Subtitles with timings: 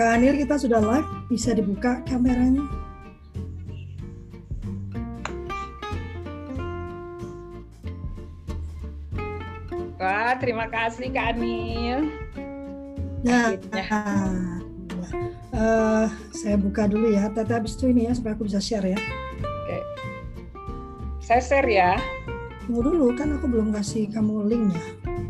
[0.00, 2.64] Kak Anil kita sudah live, bisa dibuka kameranya.
[10.00, 12.08] Wah, terima kasih Kak Anil.
[13.28, 13.52] Nah,
[15.52, 17.28] uh, saya buka dulu ya.
[17.36, 19.00] Tete habis itu ini ya supaya aku bisa share ya.
[19.44, 19.78] Oke.
[21.20, 22.00] Saya share ya.
[22.64, 24.80] Tunggu dulu kan aku belum kasih kamu linknya.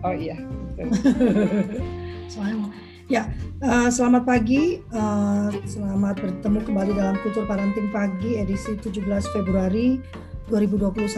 [0.06, 0.38] Oh iya.
[2.30, 2.69] Soalnya
[3.10, 3.26] Ya,
[3.58, 4.78] uh, selamat pagi.
[4.94, 9.02] Uh, selamat bertemu kembali dalam Kultur Parenting Pagi edisi 17
[9.34, 9.98] Februari
[10.46, 11.10] 2021.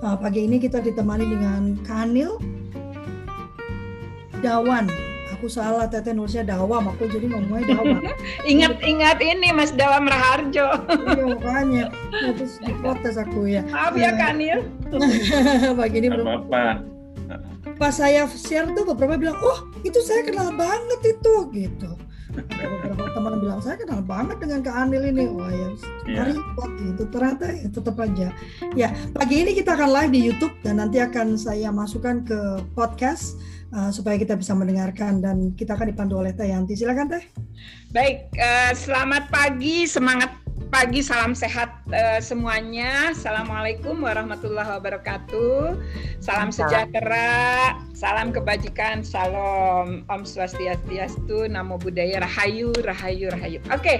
[0.00, 2.40] Uh, pagi ini kita ditemani dengan Kanil
[4.40, 4.88] Dawan.
[5.36, 6.88] Aku salah, Teteh nulisnya Dawam.
[6.96, 8.00] Aku jadi ngomongnya Dawam.
[8.56, 10.72] Ingat-ingat ini Mas Dawam Raharjo.
[10.88, 11.84] iya, makanya.
[11.92, 13.60] Nah, terus diprotes aku ya.
[13.68, 14.64] Maaf ya, Kanil.
[15.84, 16.48] pagi ini belum.
[16.48, 16.97] Apa-apa
[17.78, 21.90] pas saya share tuh beberapa bilang oh itu saya kenal banget itu gitu.
[22.28, 25.30] Beberapa teman bilang saya kenal banget dengan Kak Anil ini.
[25.30, 25.68] Wah ya
[26.18, 26.90] mari yeah.
[26.92, 28.28] itu ternyata ya tetap aja.
[28.74, 32.38] Ya pagi ini kita akan live di YouTube dan nanti akan saya masukkan ke
[32.74, 33.38] podcast
[33.72, 36.74] uh, supaya kita bisa mendengarkan dan kita akan dipandu oleh Teh Yanti.
[36.74, 37.24] Silakan Teh.
[37.94, 43.16] Baik uh, selamat pagi semangat pagi, salam sehat uh, semuanya.
[43.16, 45.80] Assalamualaikum warahmatullahi wabarakatuh.
[46.20, 53.58] Salam sejahtera, salam kebajikan, salam Om Swastiastu, Namo Buddhaya, Rahayu, Rahayu, Rahayu.
[53.72, 53.96] Oke, okay.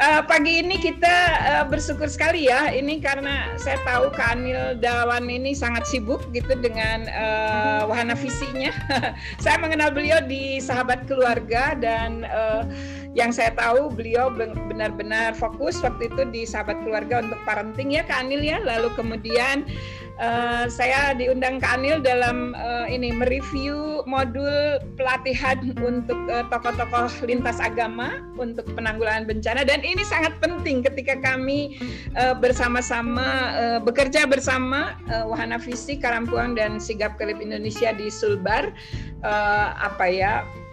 [0.00, 2.72] uh, eh, pagi ini kita uh, bersyukur sekali ya.
[2.72, 8.72] Ini karena saya tahu Kak Anil Dawan ini sangat sibuk gitu dengan uh, wahana visinya.
[9.44, 12.64] saya mengenal beliau di sahabat keluarga dan uh,
[13.16, 18.28] yang saya tahu beliau benar-benar fokus waktu itu di sahabat keluarga untuk parenting ya Kak
[18.28, 18.60] Anil ya.
[18.60, 19.64] Lalu kemudian
[20.20, 27.58] uh, saya diundang Kak Anil dalam uh, ini mereview modul pelatihan untuk uh, tokoh-tokoh lintas
[27.58, 31.80] agama untuk penanggulangan bencana dan ini sangat penting ketika kami
[32.14, 38.70] uh, bersama-sama uh, bekerja bersama uh, Wahana Visi Karampuang dan Sigap Kelip Indonesia di Sulbar
[39.24, 40.67] uh, apa ya Eh,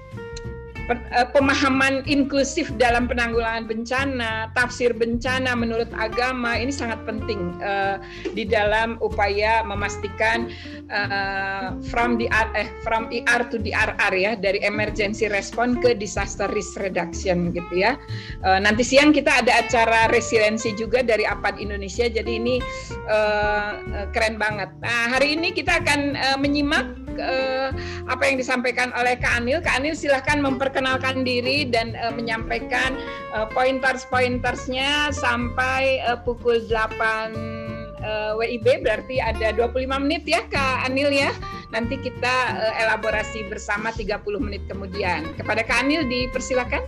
[1.33, 7.97] pemahaman inklusif dalam penanggulangan bencana, tafsir bencana menurut agama ini sangat penting uh,
[8.37, 10.51] di dalam upaya memastikan
[10.93, 16.77] uh, from the eh, from ER to DRR ya dari emergency response ke disaster risk
[16.77, 17.97] reduction gitu ya.
[18.45, 22.61] Uh, nanti siang kita ada acara resiliensi juga dari APAD Indonesia jadi ini
[23.09, 24.69] uh, keren banget.
[24.81, 27.69] Nah, hari ini kita akan uh, menyimak uh,
[28.07, 29.59] apa yang disampaikan oleh Kak Anil.
[29.63, 32.95] Kak Anil silahkan memperkenalkan diri dan uh, menyampaikan
[33.33, 37.75] uh, pointers-pointersnya sampai uh, pukul 8
[38.05, 41.31] uh, WIB berarti ada 25 menit ya Kak Anil ya.
[41.73, 45.25] Nanti kita uh, elaborasi bersama 30 menit kemudian.
[45.35, 46.83] Kepada Kak Anil dipersilakan.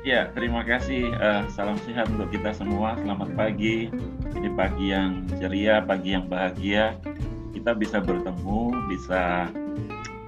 [0.00, 1.12] Ya, terima kasih.
[1.20, 2.96] Uh, salam sehat untuk kita semua.
[3.04, 3.92] Selamat pagi.
[4.32, 6.96] Ini pagi yang ceria, pagi yang bahagia
[7.60, 9.52] kita bisa bertemu, bisa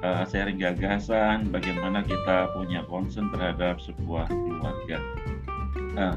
[0.05, 5.01] uh, sharing gagasan, bagaimana kita punya concern terhadap sebuah keluarga.
[5.97, 6.13] Nah,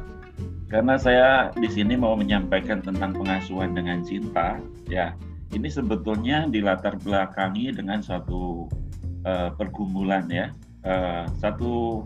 [0.67, 4.59] karena saya di sini mau menyampaikan tentang pengasuhan dengan cinta,
[4.91, 5.15] ya
[5.55, 8.67] ini sebetulnya dilatar belakangi dengan satu
[9.23, 10.51] uh, pergumulan ya,
[10.83, 12.03] uh, satu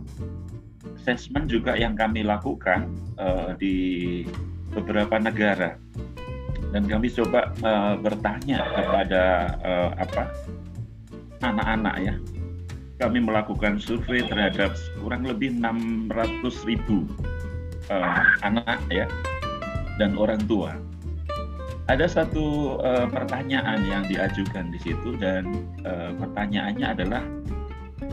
[1.01, 4.21] assessment juga yang kami lakukan uh, di
[4.69, 5.81] beberapa negara
[6.69, 9.23] dan kami coba uh, bertanya kepada
[9.65, 10.23] uh, apa
[11.41, 12.13] anak-anak ya
[12.99, 17.07] kami melakukan survei terhadap kurang lebih 600 ribu
[17.89, 19.07] uh, anak ya
[19.97, 20.75] dan orang tua
[21.89, 27.25] ada satu uh, pertanyaan yang diajukan di situ dan uh, pertanyaannya adalah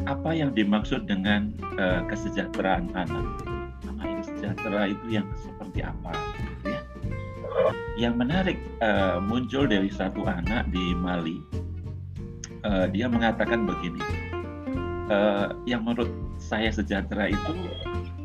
[0.08, 3.26] apa yang dimaksud dengan uh, kesejahteraan anak?
[3.84, 6.12] Nama sejahtera itu yang seperti apa?
[7.96, 11.40] Yang menarik uh, muncul dari satu anak di Mali.
[12.66, 14.02] Uh, dia mengatakan begini,
[15.08, 17.54] uh, yang menurut saya sejahtera itu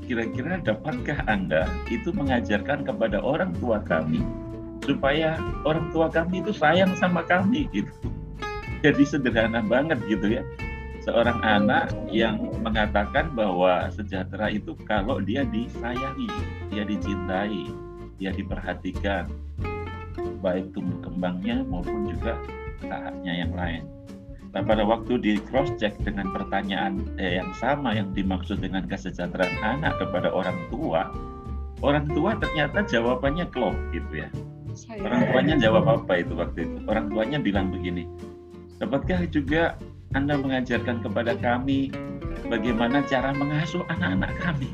[0.06, 4.20] kira-kira dapatkah Anda itu mengajarkan kepada orang tua kami
[4.84, 7.94] supaya orang tua kami itu sayang sama kami gitu.
[8.82, 10.44] Jadi sederhana banget gitu ya.
[11.02, 16.30] Seorang anak yang mengatakan bahwa sejahtera itu kalau dia disayangi,
[16.70, 17.70] dia dicintai,
[18.22, 19.26] dia diperhatikan
[20.46, 22.38] baik tumbuh kembangnya maupun juga
[22.86, 23.84] tahapnya yang lain.
[24.52, 29.58] Nah pada waktu di cross check dengan pertanyaan eh, yang sama yang dimaksud dengan kesejahteraan
[29.64, 31.10] anak kepada orang tua,
[31.82, 34.30] orang tua ternyata jawabannya klop gitu ya.
[34.78, 35.02] Saya...
[35.08, 36.78] Orang tuanya jawab apa itu waktu itu?
[36.86, 38.06] Orang tuanya bilang begini,
[38.78, 39.80] dapatkah juga
[40.12, 41.92] Anda mengajarkan kepada kami
[42.52, 44.70] bagaimana cara mengasuh anak-anak kami.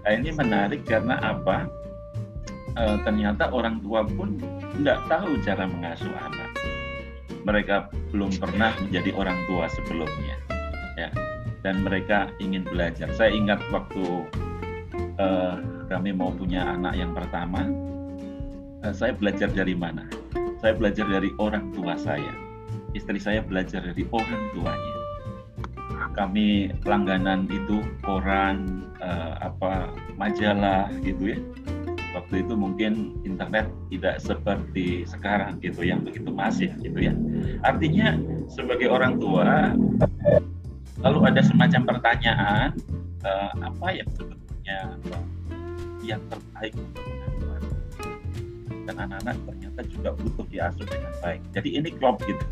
[0.00, 1.68] Nah, ini menarik karena apa?
[2.76, 4.38] E, ternyata orang tua pun
[4.78, 6.50] tidak tahu cara mengasuh anak.
[7.42, 10.36] Mereka belum pernah menjadi orang tua sebelumnya,
[10.94, 11.10] ya.
[11.60, 13.08] Dan mereka ingin belajar.
[13.16, 14.28] Saya ingat waktu
[15.18, 15.26] e,
[15.90, 17.66] kami mau punya anak yang pertama,
[18.84, 20.06] e, saya belajar dari mana?
[20.60, 22.32] Saya belajar dari orang tua saya.
[22.92, 25.00] Istri saya belajar dari orang tuanya
[26.14, 31.38] kami langganan itu koran uh, apa majalah gitu ya
[32.10, 37.14] waktu itu mungkin internet tidak seperti sekarang gitu yang begitu masif gitu ya.
[37.62, 38.18] Artinya
[38.50, 39.74] sebagai orang tua
[41.00, 42.76] lalu ada semacam pertanyaan
[43.24, 44.78] uh, apa yang sebetulnya
[46.04, 47.74] yang terbaik untuk anak
[48.88, 51.40] dan anak-anak ternyata juga butuh diasuh dengan baik.
[51.54, 52.44] Jadi ini klop gitu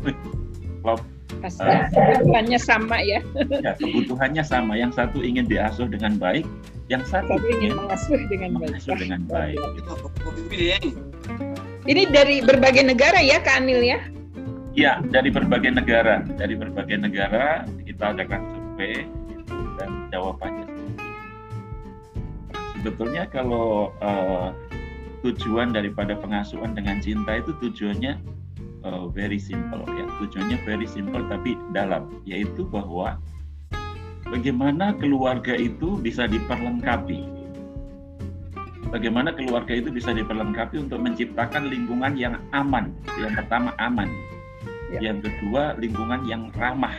[0.81, 1.01] klop
[1.39, 3.21] Uh, kebutuhannya sama ya.
[3.61, 3.77] ya.
[3.77, 4.73] Kebutuhannya sama.
[4.75, 6.43] Yang satu ingin diasuh dengan baik,
[6.89, 8.99] yang satu, satu ingin mengasuh dengan mengasuh baik.
[8.99, 9.57] dengan baik.
[11.85, 14.01] Ini dari berbagai negara ya, Kak Anil ya?
[14.73, 16.25] Iya, dari berbagai negara.
[16.33, 19.05] Dari berbagai negara kita adakan survei
[19.79, 20.69] dan jawabannya
[22.79, 24.55] sebetulnya kalau uh,
[25.27, 28.15] tujuan daripada pengasuhan dengan cinta itu tujuannya
[28.83, 29.83] uh, very simple.
[29.87, 32.21] Ya tujuannya very simple tapi dalam.
[32.23, 33.19] Yaitu bahwa
[34.27, 37.39] bagaimana keluarga itu bisa diperlengkapi.
[38.89, 42.89] Bagaimana keluarga itu bisa diperlengkapi untuk menciptakan lingkungan yang aman.
[43.21, 44.09] Yang pertama aman.
[44.89, 45.13] Ya.
[45.13, 46.93] yang kedua lingkungan yang ramah.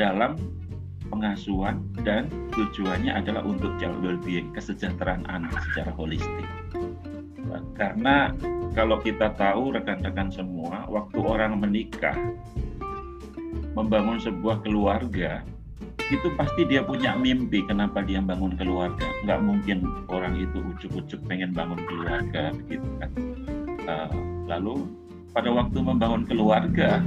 [0.00, 0.40] Dalam
[1.12, 6.48] pengasuhan dan tujuannya adalah untuk child well-being kesejahteraan anak secara holistik
[7.74, 8.30] karena
[8.74, 12.14] kalau kita tahu rekan-rekan semua, waktu orang menikah,
[13.74, 15.42] membangun sebuah keluarga,
[16.10, 19.06] itu pasti dia punya mimpi kenapa dia bangun keluarga.
[19.26, 19.78] Nggak mungkin
[20.10, 23.10] orang itu ujuk-ujuk pengen bangun keluarga, begitu kan.
[23.86, 24.10] Uh,
[24.46, 24.86] lalu
[25.30, 27.02] pada waktu membangun keluarga,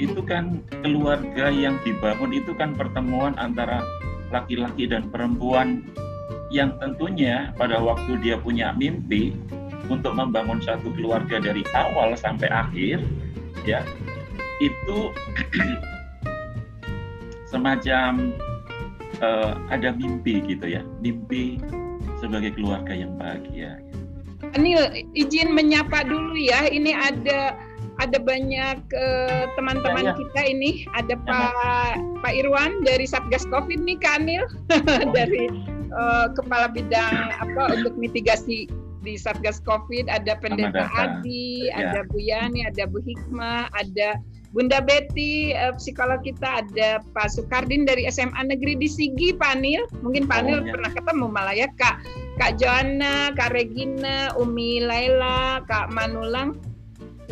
[0.00, 3.84] itu kan keluarga yang dibangun itu kan pertemuan antara
[4.32, 5.84] laki-laki dan perempuan
[6.52, 9.32] yang tentunya pada waktu dia punya mimpi
[9.88, 13.00] untuk membangun satu keluarga dari awal sampai akhir
[13.64, 13.80] ya
[14.60, 15.10] itu
[17.50, 18.36] semacam
[19.24, 21.56] uh, ada mimpi gitu ya mimpi
[22.20, 23.82] sebagai keluarga yang bahagia.
[24.54, 27.56] Anil izin menyapa dulu ya ini ada
[28.00, 30.18] ada banyak uh, teman-teman ya, ya.
[30.18, 31.94] kita ini ada ya, Pak
[32.24, 35.48] Pak Irwan dari Satgas Covid nih Kak Anil oh, dari
[35.92, 38.66] uh, kepala bidang apa untuk mitigasi
[39.02, 41.90] di Satgas Covid ada Pendeta Adi, ya.
[41.92, 44.16] ada Bu Yani, ada Bu Hikmah, ada
[44.54, 49.88] Bunda Betty, uh, psikolog kita, ada Pak Sukardin dari SMA Negeri di Sigi, Pak Anil.
[50.04, 50.72] Mungkin Pak Anil oh, ya.
[50.76, 52.04] pernah ketemu malah ya, Kak.
[52.36, 56.60] Kak Joanna, Kak Regina, Umi Laila, Kak Manulang,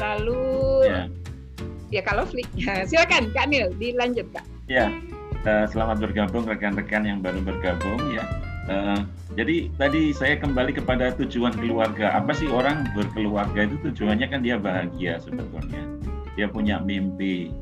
[0.00, 0.40] lalu
[0.88, 1.00] ya,
[1.92, 2.44] ya Kak Lovely.
[2.88, 4.44] Silakan Kak Anil, dilanjut Kak.
[4.64, 4.88] Ya,
[5.44, 8.24] uh, selamat bergabung rekan-rekan yang baru bergabung ya.
[8.68, 9.00] Uh,
[9.38, 12.12] jadi tadi saya kembali kepada tujuan keluarga.
[12.18, 15.86] Apa sih orang berkeluarga itu tujuannya kan dia bahagia sebetulnya.
[16.36, 17.54] Dia punya mimpi.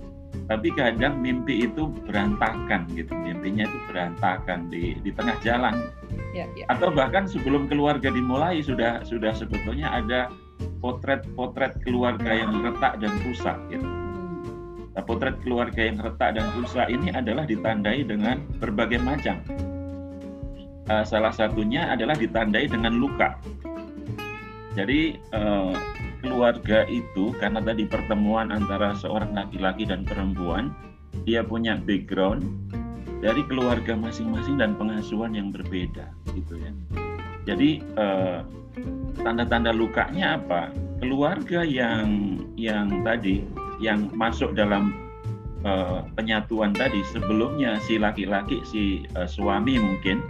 [0.49, 3.12] Tapi kadang mimpi itu berantakan gitu.
[3.12, 5.76] Mimpinya itu berantakan di di tengah jalan.
[6.33, 6.64] Ya, ya.
[6.73, 10.33] Atau bahkan sebelum keluarga dimulai sudah sudah sebetulnya ada
[10.81, 13.87] potret-potret keluarga yang retak dan rusak gitu.
[14.99, 19.38] Nah, potret keluarga yang retak dan rusak ini adalah ditandai dengan berbagai macam
[20.88, 23.37] uh, salah satunya adalah ditandai dengan luka.
[24.76, 25.75] Jadi uh,
[26.23, 30.75] keluarga itu karena tadi pertemuan antara seorang laki-laki dan perempuan,
[31.26, 32.47] dia punya background
[33.18, 36.71] dari keluarga masing-masing dan pengasuhan yang berbeda, gitu ya.
[37.49, 38.47] Jadi uh,
[39.25, 40.71] tanda-tanda lukanya apa?
[41.02, 43.42] Keluarga yang yang tadi
[43.83, 44.95] yang masuk dalam
[45.66, 48.83] uh, penyatuan tadi sebelumnya si laki-laki si
[49.18, 50.23] uh, suami mungkin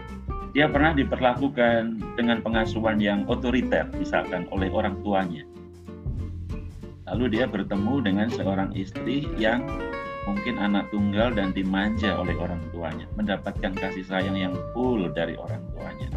[0.58, 5.46] dia pernah diperlakukan dengan pengasuhan yang otoriter misalkan oleh orang tuanya.
[7.06, 9.62] Lalu dia bertemu dengan seorang istri yang
[10.26, 15.62] mungkin anak tunggal dan dimanja oleh orang tuanya, mendapatkan kasih sayang yang full dari orang
[15.78, 16.10] tuanya.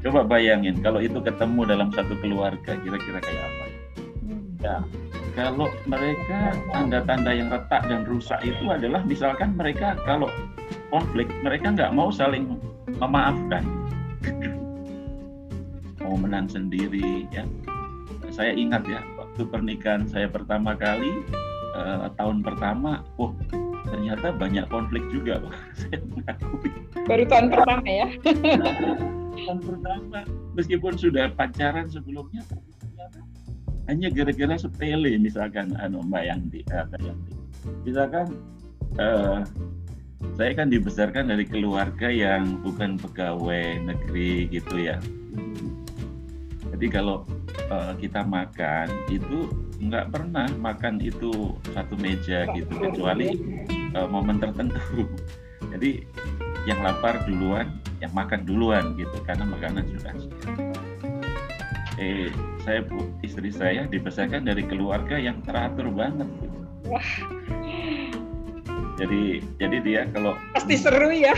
[0.00, 3.64] Coba bayangin kalau itu ketemu dalam satu keluarga, kira-kira kayak apa?
[4.64, 4.76] Ya,
[5.36, 10.32] kalau mereka tanda-tanda yang retak dan rusak itu adalah misalkan mereka kalau
[10.88, 12.56] konflik, mereka nggak mau saling
[12.96, 13.81] memaafkan
[16.02, 17.46] mau menang sendiri ya
[18.32, 21.12] saya ingat ya waktu pernikahan saya pertama kali
[21.76, 23.32] uh, tahun pertama, oh
[23.88, 25.40] ternyata banyak konflik juga,
[25.78, 26.70] saya mengakui.
[27.04, 28.08] Baru tahun pertama ya?
[29.42, 30.18] tahun pertama,
[30.54, 32.44] meskipun sudah pacaran sebelumnya,
[33.90, 37.32] hanya gara-gara sepele misalkan anu Mbak Yanti, uh, Yanti.
[37.82, 38.26] Misalkan
[38.98, 39.42] uh,
[40.38, 44.96] saya kan dibesarkan dari keluarga yang bukan pegawai negeri gitu ya.
[46.72, 47.22] Jadi kalau
[47.68, 49.52] uh, kita makan itu
[49.82, 53.38] nggak pernah makan itu satu meja gitu kecuali
[53.94, 55.06] uh, momen tertentu.
[55.72, 56.06] Jadi
[56.66, 60.14] yang lapar duluan, yang makan duluan gitu karena makanan sudah.
[62.00, 62.34] Eh,
[62.66, 62.82] saya
[63.22, 66.26] istri saya dibesarkan dari keluarga yang teratur banget.
[66.40, 66.58] Gitu.
[69.00, 71.32] Jadi jadi dia kalau pasti seru ya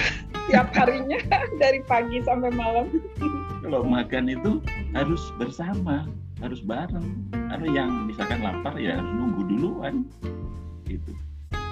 [0.50, 1.20] tiap harinya
[1.62, 2.90] dari pagi sampai malam.
[3.64, 4.61] Kalau makan itu
[4.92, 6.04] harus bersama
[6.42, 7.25] harus bareng.
[7.32, 10.04] Karena yang misalkan lapar ya harus nunggu duluan
[10.90, 11.14] gitu.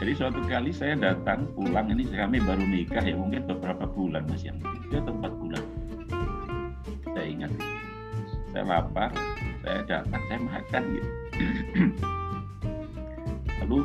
[0.03, 4.43] Jadi suatu kali saya datang pulang ini kami baru nikah ya mungkin beberapa bulan mas
[4.43, 5.65] yang tiga atau empat bulan.
[7.13, 7.53] Saya ingat.
[8.53, 9.11] Saya lapar
[9.63, 11.11] saya datang saya makan gitu.
[13.63, 13.79] Lalu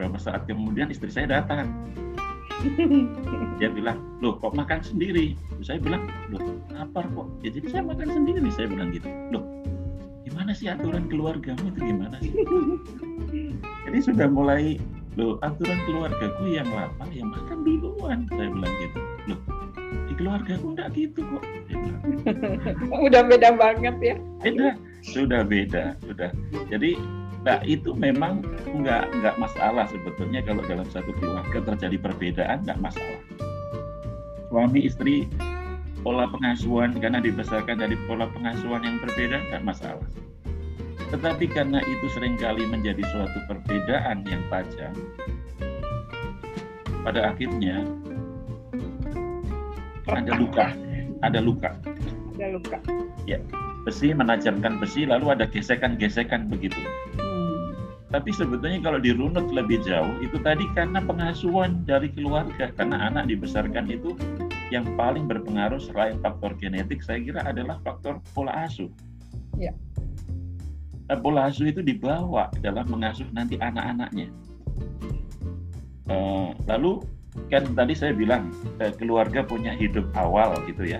[0.00, 1.68] beberapa saat kemudian istri saya datang?
[3.60, 5.36] Dia bilang loh kok makan sendiri?
[5.60, 6.40] Saya bilang loh
[6.72, 7.28] lapar kok.
[7.44, 9.04] Ya jadi saya makan sendiri saya bilang gitu.
[9.28, 9.44] Loh
[10.24, 12.32] gimana sih aturan keluargamu itu gimana sih?
[13.84, 14.80] Jadi sudah mulai
[15.20, 18.24] loh aturan keluargaku yang lapar yang makan duluan.
[18.32, 18.98] Saya bilang gitu.
[19.28, 19.40] Loh
[20.08, 21.44] di keluargaku enggak gitu kok.
[23.04, 24.16] Udah beda banget ya.
[24.40, 26.32] Beda sudah beda sudah.
[26.72, 32.80] Jadi Nah itu memang nggak nggak masalah sebetulnya kalau dalam satu keluarga terjadi perbedaan nggak
[32.84, 33.20] masalah.
[34.52, 35.24] Suami istri
[36.04, 40.08] pola pengasuhan karena dibesarkan dari pola pengasuhan yang berbeda nggak masalah.
[41.10, 44.94] Tetapi karena itu sering kali menjadi suatu perbedaan yang tajam,
[47.02, 47.82] pada akhirnya
[50.06, 50.66] ada luka,
[51.24, 51.70] ada luka.
[52.38, 52.78] Ada luka.
[53.26, 53.42] Ya,
[53.84, 56.78] besi menajamkan besi lalu ada gesekan-gesekan begitu.
[58.10, 63.86] Tapi sebetulnya kalau dirunut lebih jauh itu tadi karena pengasuhan dari keluarga karena anak dibesarkan
[63.86, 64.18] itu
[64.74, 68.90] yang paling berpengaruh selain faktor genetik saya kira adalah faktor pola asuh.
[69.54, 69.70] Ya.
[71.06, 74.26] Nah, pola asuh itu dibawa dalam mengasuh nanti anak-anaknya.
[76.10, 77.06] Uh, lalu
[77.46, 78.50] kan tadi saya bilang
[78.82, 80.98] uh, keluarga punya hidup awal gitu ya,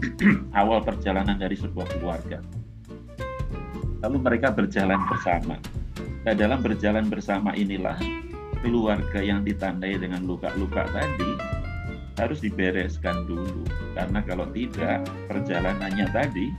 [0.60, 2.40] awal perjalanan dari sebuah keluarga.
[4.00, 5.60] Lalu mereka berjalan bersama
[6.34, 7.94] dalam berjalan bersama inilah
[8.58, 11.38] keluarga yang ditandai dengan luka-luka tadi
[12.18, 13.62] harus dibereskan dulu.
[13.94, 16.50] Karena kalau tidak perjalanannya tadi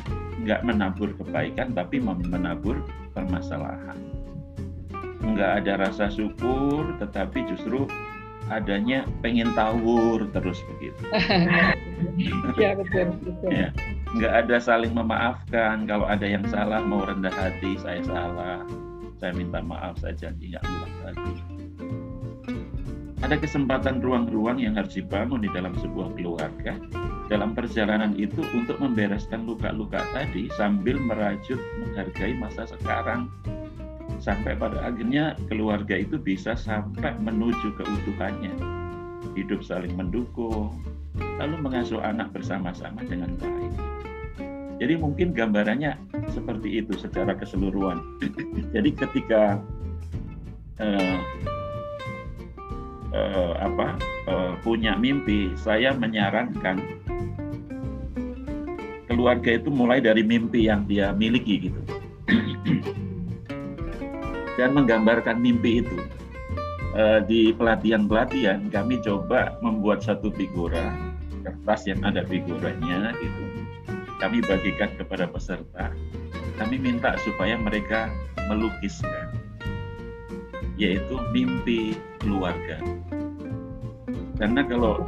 [0.48, 2.80] nggak menabur kebaikan tapi menabur
[3.12, 4.00] permasalahan.
[5.20, 7.90] Nggak ada rasa syukur tetapi justru
[8.48, 11.04] adanya pengen tawur terus begitu.
[12.56, 13.50] Ya betul betul.
[13.50, 13.70] Ya
[14.16, 15.90] nggak ada saling memaafkan.
[15.90, 18.64] Kalau ada yang salah mau rendah hati saya salah
[19.18, 21.34] saya minta maaf saya janji nggak ulang lagi.
[23.18, 26.78] Ada kesempatan ruang-ruang yang harus dibangun di dalam sebuah keluarga
[27.28, 33.28] dalam perjalanan itu untuk membereskan luka-luka tadi sambil merajut menghargai masa sekarang.
[34.22, 38.54] Sampai pada akhirnya keluarga itu bisa sampai menuju keutuhannya.
[39.34, 40.78] Hidup saling mendukung
[41.42, 43.74] lalu mengasuh anak bersama-sama dengan baik
[44.78, 45.98] jadi mungkin gambarannya
[46.30, 47.98] seperti itu secara keseluruhan.
[48.78, 49.58] Jadi ketika
[50.78, 51.18] uh,
[53.10, 53.98] uh, apa
[54.30, 56.78] uh, punya mimpi, saya menyarankan
[59.10, 61.82] keluarga itu mulai dari mimpi yang dia miliki gitu,
[64.62, 65.98] dan menggambarkan mimpi itu.
[66.98, 70.98] Uh, di pelatihan-pelatihan kami coba membuat satu figura
[71.46, 73.57] kertas yang ada figuranya gitu
[74.18, 75.94] kami bagikan kepada peserta.
[76.58, 78.10] Kami minta supaya mereka
[78.50, 79.30] melukiskan,
[80.78, 82.82] yaitu mimpi keluarga.
[84.38, 85.06] Karena kalau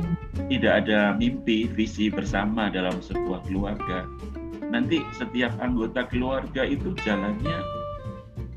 [0.50, 4.06] tidak ada mimpi, visi bersama dalam sebuah keluarga,
[4.70, 7.62] nanti setiap anggota keluarga itu jalannya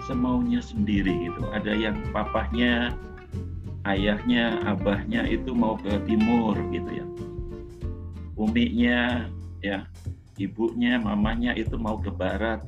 [0.05, 1.43] semaunya sendiri gitu.
[1.53, 2.93] Ada yang papahnya,
[3.89, 7.07] ayahnya, abahnya itu mau ke timur gitu ya.
[8.37, 9.29] Uminya
[9.63, 9.87] ya
[10.45, 12.63] ibunya, mamanya itu mau ke barat,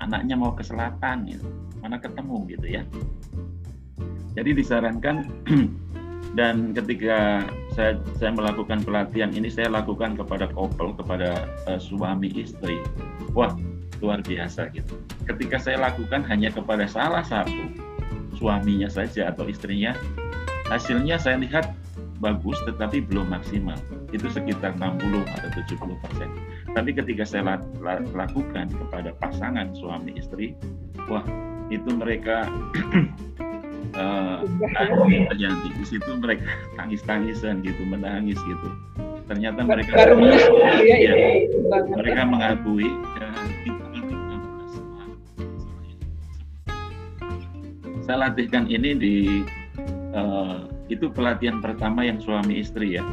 [0.00, 1.48] anaknya mau ke selatan, gitu.
[1.84, 2.82] mana ketemu gitu ya.
[4.34, 5.28] Jadi disarankan
[6.38, 12.80] dan ketika saya saya melakukan pelatihan ini saya lakukan kepada couple, kepada uh, suami istri.
[13.36, 13.54] Wah,
[14.02, 14.98] luar biasa gitu.
[15.28, 17.70] Ketika saya lakukan hanya kepada salah satu,
[18.36, 19.94] suaminya saja atau istrinya
[20.68, 21.72] hasilnya saya lihat
[22.18, 23.76] bagus tetapi belum maksimal
[24.14, 26.28] itu sekitar 60 atau 70 persen
[26.74, 27.62] tapi ketika saya
[28.12, 30.58] lakukan kepada pasangan suami istri
[31.06, 31.22] wah
[31.72, 32.50] itu mereka
[33.96, 34.42] uh,
[35.32, 35.68] terjadi.
[35.78, 36.44] Di situ mereka
[36.76, 38.68] tangis-tangisan gitu menangis gitu.
[39.24, 40.20] Ternyata mereka baru
[40.84, 41.14] ya, ya,
[41.96, 43.28] mereka mengakui ya,
[48.04, 49.16] saya latihkan ini di
[50.12, 53.04] uh, itu pelatihan pertama yang suami istri ya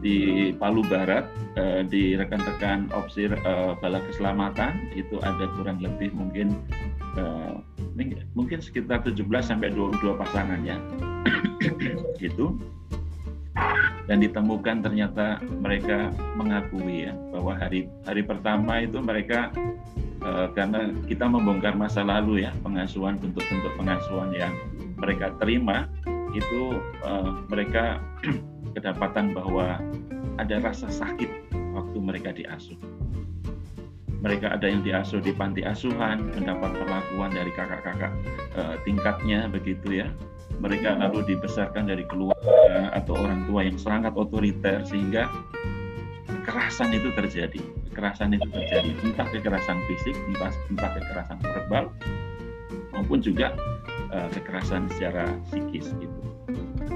[0.00, 1.28] di Palu Barat
[1.60, 6.56] uh, di rekan-rekan opsir uh, bala keselamatan itu ada kurang lebih mungkin
[7.20, 7.60] uh,
[8.32, 10.76] mungkin sekitar 17 sampai 22 pasangan ya.
[12.20, 12.56] Gitu.
[14.08, 19.52] Dan ditemukan ternyata mereka mengakui ya bahwa hari hari pertama itu mereka
[20.24, 24.54] uh, karena kita membongkar masa lalu ya pengasuhan bentuk-bentuk pengasuhan yang
[24.96, 25.88] mereka terima
[26.30, 27.98] itu uh, mereka
[28.74, 29.78] kedapatan bahwa
[30.38, 31.28] ada rasa sakit
[31.74, 32.76] waktu mereka diasuh.
[34.20, 38.12] Mereka ada yang diasuh di panti asuhan, mendapat perlakuan dari kakak-kakak
[38.52, 40.08] uh, tingkatnya begitu ya.
[40.60, 45.24] Mereka lalu dibesarkan dari keluarga atau orang tua yang sangat otoriter sehingga
[46.28, 47.60] kekerasan itu terjadi
[47.90, 51.84] kekerasan itu terjadi entah kekerasan fisik entah entah kekerasan verbal
[52.96, 53.56] maupun juga
[54.14, 56.20] uh, kekerasan secara psikis gitu.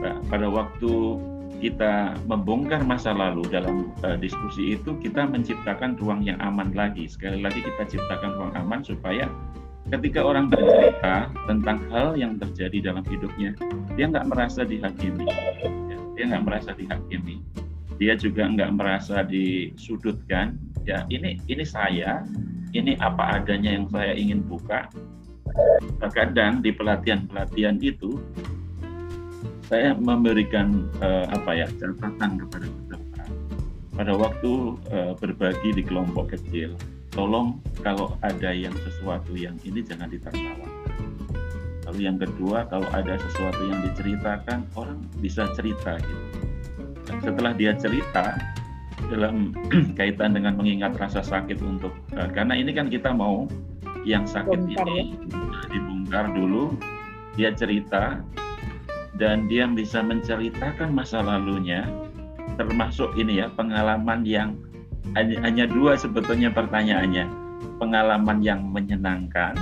[0.01, 1.19] Nah, pada waktu
[1.65, 7.09] kita membongkar masa lalu dalam uh, diskusi itu kita menciptakan ruang yang aman lagi.
[7.09, 9.33] Sekali lagi kita ciptakan ruang aman supaya
[9.89, 13.57] ketika orang bercerita tentang hal yang terjadi dalam hidupnya,
[13.97, 15.25] dia nggak merasa dihakimi.
[15.89, 17.41] Ya, dia nggak merasa dihakimi.
[17.97, 22.29] Dia juga nggak merasa disudutkan ya ini ini saya
[22.77, 24.85] ini apa adanya yang saya ingin buka
[26.03, 28.21] terkadang di pelatihan-pelatihan itu
[29.69, 33.25] saya memberikan uh, apa ya catatan kepada peserta
[33.95, 34.53] pada waktu
[34.93, 36.77] uh, berbagi di kelompok kecil
[37.15, 40.73] tolong kalau ada yang sesuatu yang ini jangan ditertawakan.
[41.87, 46.27] Lalu yang kedua kalau ada sesuatu yang diceritakan orang bisa cerita gitu.
[47.23, 48.35] Setelah dia cerita
[49.07, 49.55] dalam
[49.99, 53.47] kaitan dengan mengingat rasa sakit untuk uh, karena ini kan kita mau
[54.05, 55.05] yang sakit Bongkar, ini ya?
[55.73, 56.77] dibongkar dulu
[57.39, 58.21] dia cerita
[59.19, 61.87] dan dia bisa menceritakan masa lalunya
[62.59, 64.59] termasuk ini ya pengalaman yang
[65.15, 67.29] hanya, dua sebetulnya pertanyaannya.
[67.77, 69.53] Pengalaman yang menyenangkan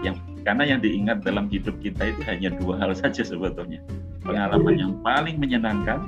[0.00, 3.78] yang karena yang diingat dalam hidup kita itu hanya dua hal saja sebetulnya.
[4.24, 5.98] Pengalaman yang paling menyenangkan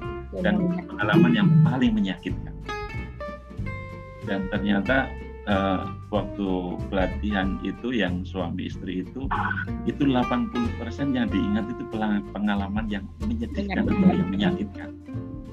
[0.41, 0.55] dan
[0.89, 2.55] pengalaman yang paling menyakitkan.
[4.25, 5.11] Dan ternyata
[5.49, 6.49] uh, waktu
[6.91, 9.27] pelatihan itu yang suami istri itu
[9.89, 11.85] itu 80% yang diingat itu
[12.35, 14.89] pengalaman yang menyedihkan atau yang menyakitkan.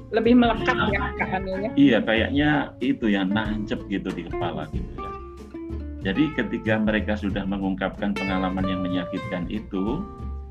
[0.09, 1.69] Lebih melekat ya Kak ya?
[1.77, 2.49] Iya kayaknya
[2.81, 5.11] itu yang nancep gitu di kepala gitu ya.
[5.99, 10.01] Jadi ketika mereka sudah mengungkapkan pengalaman yang menyakitkan itu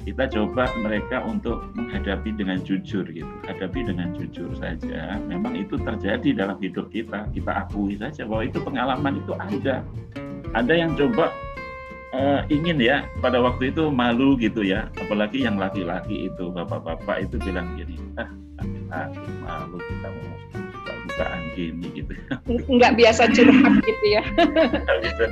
[0.06, 3.28] kita coba mereka untuk menghadapi dengan jujur gitu.
[3.46, 5.18] Hadapi dengan jujur saja.
[5.26, 7.26] Memang itu terjadi dalam hidup kita.
[7.34, 9.82] Kita akui saja bahwa itu pengalaman itu ada.
[10.54, 11.34] Ada yang coba
[12.14, 14.86] uh, ingin ya pada waktu itu malu gitu ya.
[15.02, 20.36] Apalagi yang laki-laki itu bapak-bapak itu bilang gini ah laki-laki malu kita mau
[21.08, 22.12] bukaan gini gitu.
[22.70, 24.22] Nggak biasa curhat gitu ya.
[24.38, 25.24] Nggak bisa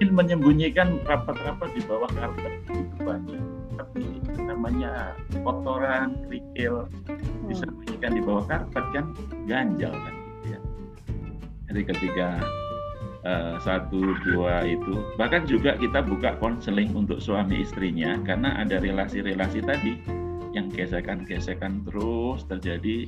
[0.00, 2.56] mungkin menyembunyikan rapat-rapat di bawah karpet
[3.02, 3.42] banyak.
[3.80, 4.02] Tapi
[4.36, 7.48] namanya kotoran kerikil hmm.
[7.48, 9.04] disembunyikan di bawah karpet kan
[9.48, 10.60] ganjal kan gitu ya.
[11.70, 12.28] Jadi ketika
[13.24, 19.60] uh, satu dua itu bahkan juga kita buka konseling untuk suami istrinya karena ada relasi-relasi
[19.64, 19.92] tadi
[20.50, 23.06] yang gesekan-gesekan terus terjadi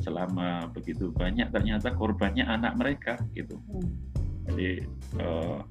[0.00, 3.56] selama begitu banyak ternyata korbannya anak mereka gitu.
[3.70, 4.20] Hmm
[4.50, 4.82] jadi
[5.22, 5.62] uh,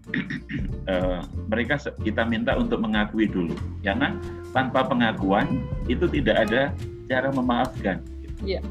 [0.88, 1.20] uh,
[1.52, 4.16] mereka kita minta untuk mengakui dulu, karena
[4.56, 6.74] tanpa pengakuan itu tidak ada
[7.12, 8.02] cara memaafkan.
[8.44, 8.64] Yeah.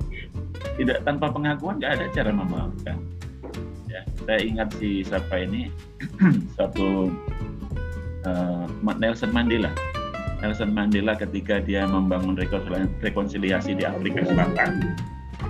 [0.80, 2.96] Tidak tanpa pengakuan nggak ada cara memaafkan.
[3.88, 5.72] Ya, saya ingat si siapa ini
[6.58, 7.12] satu
[8.24, 8.64] uh,
[8.98, 9.72] Nelson Mandela.
[10.38, 12.38] Nelson Mandela ketika dia membangun
[13.02, 14.94] rekonsiliasi di Afrika Selatan,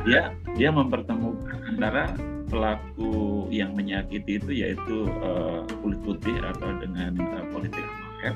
[0.09, 2.17] dia dia mempertemukan antara
[2.49, 8.35] pelaku yang menyakiti itu yaitu uh, kulit putih atau dengan uh, politik market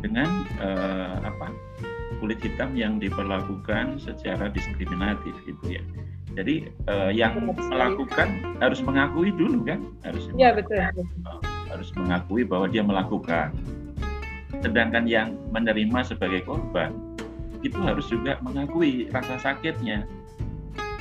[0.00, 0.28] dengan
[0.60, 1.52] uh, apa
[2.20, 5.82] kulit hitam yang diperlakukan secara diskriminatif gitu ya.
[6.34, 10.80] Jadi uh, yang melakukan harus mengakui dulu kan harus ya, betul.
[10.80, 13.52] Uh, harus mengakui bahwa dia melakukan.
[14.62, 16.94] sedangkan yang menerima sebagai korban
[17.60, 20.08] itu harus juga mengakui rasa sakitnya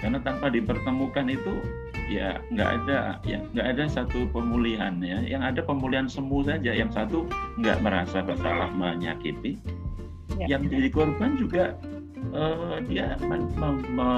[0.03, 1.63] karena tanpa dipertemukan itu
[2.13, 2.99] ya nggak ada.
[3.25, 5.19] Ya nggak ada satu pemulihan ya.
[5.25, 6.71] Yang ada pemulihan semu saja.
[6.71, 7.25] Yang satu
[7.57, 9.57] nggak merasa bersalah menyakiti.
[10.33, 10.57] Ya.
[10.57, 11.77] yang jadi korban juga
[12.33, 14.09] uh, dia men, me, me,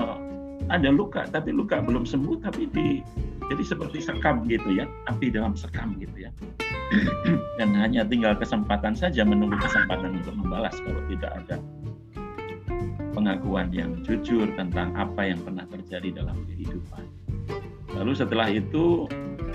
[0.71, 3.03] ada luka tapi luka belum sembuh tapi di
[3.51, 4.85] jadi seperti sekam gitu ya.
[5.11, 6.31] Api dalam sekam gitu ya.
[7.59, 11.55] Dan hanya tinggal kesempatan saja menunggu kesempatan untuk membalas kalau tidak ada
[13.15, 17.14] pengakuan yang jujur tentang apa yang pernah terjadi dalam kehidupan.
[17.95, 19.07] Lalu setelah itu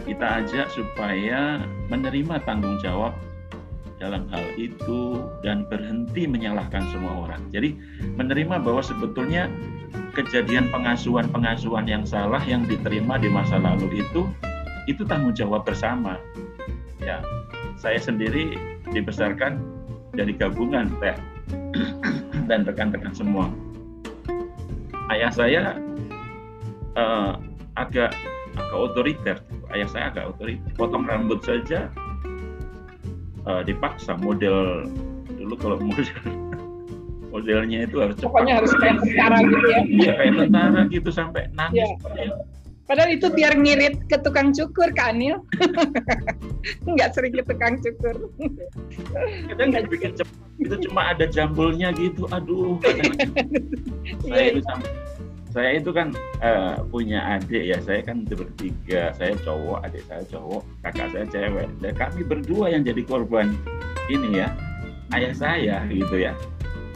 [0.08, 3.12] kita ajak supaya menerima tanggung jawab
[4.00, 7.44] dalam hal itu dan berhenti menyalahkan semua orang.
[7.52, 7.76] Jadi
[8.16, 9.46] menerima bahwa sebetulnya
[10.16, 14.24] kejadian pengasuhan-pengasuhan yang salah yang diterima di masa lalu itu
[14.88, 16.16] itu tanggung jawab bersama.
[17.04, 17.20] Ya,
[17.76, 18.56] saya sendiri
[18.88, 19.60] dibesarkan
[20.16, 21.16] dari gabungan teh
[22.48, 23.52] dan rekan-rekan semua.
[25.12, 25.62] Ayah saya
[26.96, 27.36] uh,
[27.86, 28.10] agak
[28.58, 29.36] agak otoriter.
[29.70, 30.68] Ayah saya agak otoriter.
[30.76, 31.88] Potong rambut saja
[33.46, 34.88] uh, dipaksa model
[35.36, 36.04] dulu kalau model
[37.32, 41.86] modelnya itu harus pokoknya harus kayak tentara gitu ya iya kayak tentara gitu sampai nangis
[42.02, 42.34] ya.
[42.90, 45.38] Padahal itu biar ngirit ke tukang cukur, Kak Anil.
[46.90, 48.34] Nggak sering ke tukang cukur.
[49.46, 50.34] Kita nggak bikin cepat.
[50.58, 52.26] Itu cuma ada jambulnya gitu.
[52.34, 52.82] Aduh.
[54.26, 54.90] saya itu sampai
[55.50, 57.78] saya itu kan uh, punya adik ya.
[57.82, 59.10] Saya kan bertiga.
[59.18, 61.66] Saya cowok adik saya cowok kakak saya cewek.
[61.82, 63.58] Dan kami berdua yang jadi korban
[64.06, 64.48] ini ya
[65.10, 66.32] ayah saya gitu ya.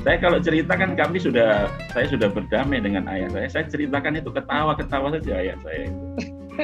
[0.06, 3.46] Saya kalau cerita kan kami sudah saya sudah berdamai dengan ayah saya.
[3.50, 6.06] Saya ceritakan itu ketawa ketawa saja ayah saya itu.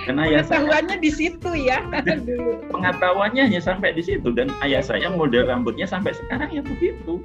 [0.00, 1.78] Karena ayah pengetahuannya saya, di situ ya
[2.72, 4.28] pengetahuannya hanya sampai di situ.
[4.36, 7.24] Dan ayah saya model rambutnya sampai sekarang ya begitu.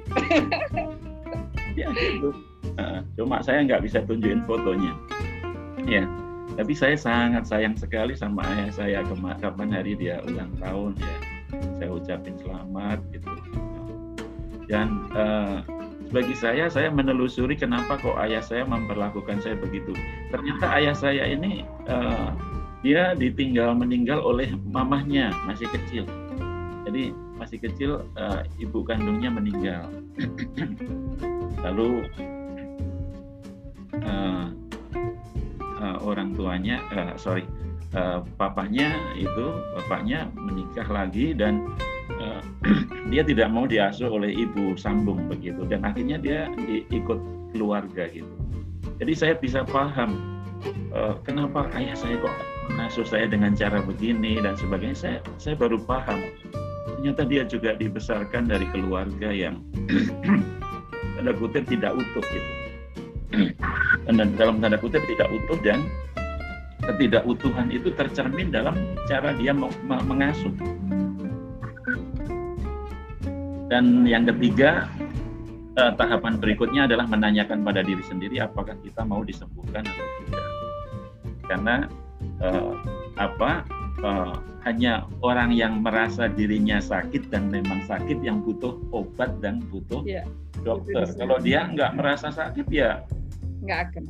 [1.76, 2.32] Ya gitu
[3.16, 4.92] cuma saya nggak bisa tunjukin fotonya.
[5.86, 6.04] Ya
[6.56, 8.98] tapi saya sangat sayang sekali sama ayah saya.
[9.42, 11.16] Kapan hari dia ulang tahun ya.
[11.76, 13.30] Saya ucapin selamat gitu.
[14.66, 15.60] Dan uh,
[16.10, 19.92] bagi saya saya menelusuri kenapa kok ayah saya memperlakukan saya begitu.
[20.32, 22.32] Ternyata ayah saya ini uh,
[22.80, 26.08] dia ditinggal meninggal oleh mamahnya masih kecil.
[26.88, 29.92] Jadi masih kecil uh, ibu kandungnya meninggal.
[31.68, 32.08] Lalu
[34.04, 34.46] uh,
[35.80, 37.44] uh, orang tuanya uh, sorry
[37.94, 41.64] uh, papahnya itu bapaknya menikah lagi dan
[42.20, 42.42] uh,
[43.12, 46.40] dia tidak mau diasuh oleh ibu sambung begitu dan akhirnya dia
[46.90, 47.20] ikut
[47.54, 48.28] keluarga gitu.
[48.96, 50.16] Jadi saya bisa paham
[50.92, 52.36] uh, kenapa ayah saya kok
[52.72, 54.96] mengasuh saya dengan cara begini dan sebagainya.
[54.96, 56.20] Saya saya baru paham
[56.96, 59.60] ternyata dia juga dibesarkan dari keluarga yang
[61.16, 62.55] tanda kutip tidak utuh gitu.
[64.06, 65.80] Dan dalam tanda kutip tidak utuh dan
[66.86, 68.78] ketidakutuhan itu tercermin dalam
[69.10, 69.50] cara dia
[69.86, 70.54] mengasuh
[73.66, 74.86] dan yang ketiga,
[75.74, 80.46] eh, tahapan berikutnya adalah menanyakan pada diri sendiri apakah kita mau disembuhkan atau tidak.
[81.46, 81.76] Karena
[82.46, 82.72] eh,
[83.18, 83.66] apa
[84.02, 84.34] eh,
[84.70, 90.22] hanya orang yang merasa dirinya sakit dan memang sakit yang butuh obat dan butuh ya,
[90.62, 91.06] dokter.
[91.18, 93.02] Kalau dia nggak merasa sakit ya
[93.66, 94.04] nggak akan.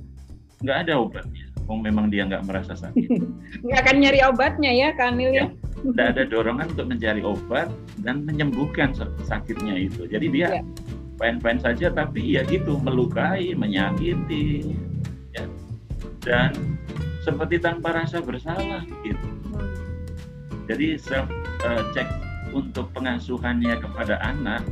[0.60, 1.44] Nggak ada obatnya.
[1.66, 3.08] Oh memang dia nggak merasa sakit.
[3.66, 5.48] nggak akan nyari obatnya ya, Kamil ya.
[5.48, 7.68] ya tidak ada dorongan untuk mencari obat
[8.00, 10.08] dan menyembuhkan sakitnya itu.
[10.08, 10.64] Jadi dia
[11.20, 14.72] fine-fine saja, tapi ya gitu melukai, menyakiti,
[15.36, 15.44] ya.
[16.24, 16.52] dan
[17.20, 19.28] seperti tanpa rasa bersalah gitu.
[20.66, 21.28] Jadi self
[21.62, 22.08] uh, check
[22.50, 24.64] untuk pengasuhannya kepada anak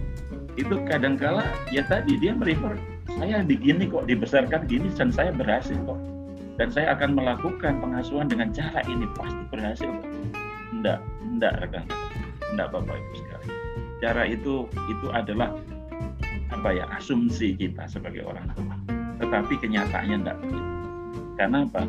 [0.55, 1.43] itu kadangkala
[1.75, 2.79] ya tadi dia merefer
[3.15, 6.01] saya begini kok dibesarkan gini dan saya berhasil kok.
[6.55, 10.11] Dan saya akan melakukan pengasuhan dengan cara ini pasti berhasil kok.
[10.75, 11.85] Enggak enggak rekan
[12.55, 13.49] enggak bapak ibu sekali.
[14.03, 14.55] Cara itu
[14.91, 15.51] itu adalah
[16.55, 18.77] apa ya asumsi kita sebagai orang tua.
[19.23, 20.71] Tetapi kenyataannya enggak begitu.
[21.35, 21.83] Karena apa?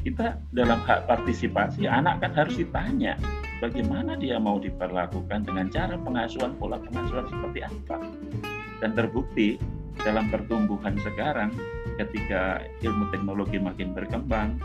[0.00, 3.20] Kita dalam hak partisipasi anak kan harus ditanya
[3.60, 8.00] bagaimana dia mau diperlakukan dengan cara pengasuhan pola pengasuhan seperti apa?
[8.80, 9.60] Dan terbukti
[10.02, 11.52] dalam pertumbuhan sekarang
[12.00, 14.56] ketika ilmu teknologi makin berkembang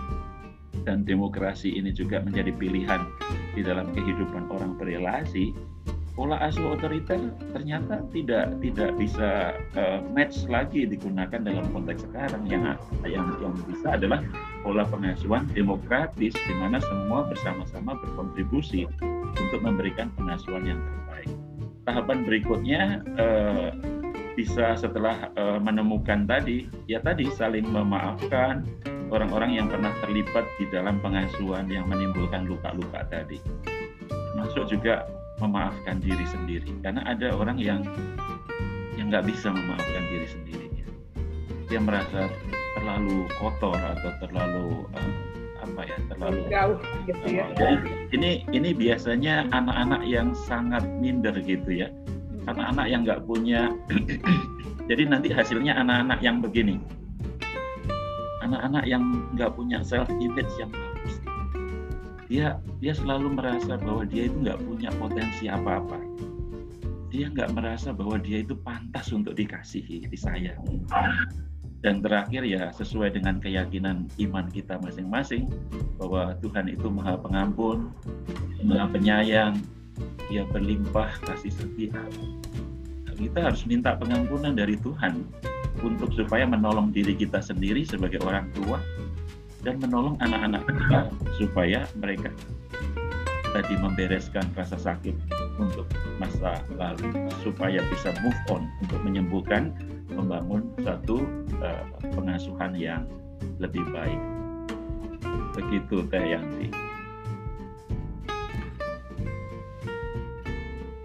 [0.83, 3.01] dan demokrasi ini juga menjadi pilihan
[3.55, 5.55] di dalam kehidupan orang berrelasi,
[6.15, 7.19] pola asuh otoriter
[7.51, 13.99] ternyata tidak tidak bisa uh, match lagi digunakan dalam konteks sekarang yang yang yang bisa
[13.99, 14.23] adalah
[14.63, 18.87] pola pengasuhan demokratis di mana semua bersama-sama berkontribusi
[19.35, 21.31] untuk memberikan pengasuhan yang terbaik.
[21.85, 22.81] tahapan berikutnya
[23.19, 23.69] uh,
[24.35, 28.67] bisa setelah uh, menemukan tadi ya tadi saling memaafkan
[29.09, 33.39] orang-orang yang pernah terlibat di dalam pengasuhan yang menimbulkan luka-luka tadi
[34.35, 35.07] masuk juga
[35.39, 37.81] memaafkan diri sendiri karena ada orang yang
[38.99, 40.67] yang nggak bisa memaafkan diri sendiri
[41.65, 42.29] dia merasa
[42.77, 45.13] terlalu kotor atau terlalu uh,
[45.65, 46.77] apa ya terlalu jauh
[47.09, 47.45] gitu ya.
[47.57, 47.75] Jadi
[48.13, 51.89] ini ini biasanya anak-anak yang sangat minder gitu ya.
[52.45, 53.61] Anak-anak yang nggak punya
[54.89, 56.77] jadi nanti hasilnya anak-anak yang begini.
[58.45, 59.03] Anak-anak yang
[59.33, 61.13] nggak punya self image yang bagus.
[62.29, 62.47] Dia
[62.81, 65.97] dia selalu merasa bahwa dia itu nggak punya potensi apa-apa.
[67.09, 70.83] Dia nggak merasa bahwa dia itu pantas untuk dikasihi, disayangi
[71.85, 75.45] dan terakhir ya sesuai dengan keyakinan iman kita masing-masing
[76.01, 77.93] bahwa Tuhan itu maha pengampun,
[78.65, 79.61] maha penyayang,
[80.27, 81.95] dia berlimpah kasih setia.
[83.15, 85.23] Kita harus minta pengampunan dari Tuhan
[85.79, 88.79] untuk supaya menolong diri kita sendiri sebagai orang tua
[89.63, 90.99] dan menolong anak-anak kita
[91.39, 92.29] supaya mereka
[93.55, 95.15] tadi membereskan rasa sakit
[95.55, 95.87] untuk
[96.19, 99.71] masa lalu supaya bisa move on untuk menyembuhkan
[100.11, 101.23] membangun satu
[101.63, 103.07] uh, pengasuhan yang
[103.63, 104.19] lebih baik.
[105.55, 106.67] Begitu Teh Yanti.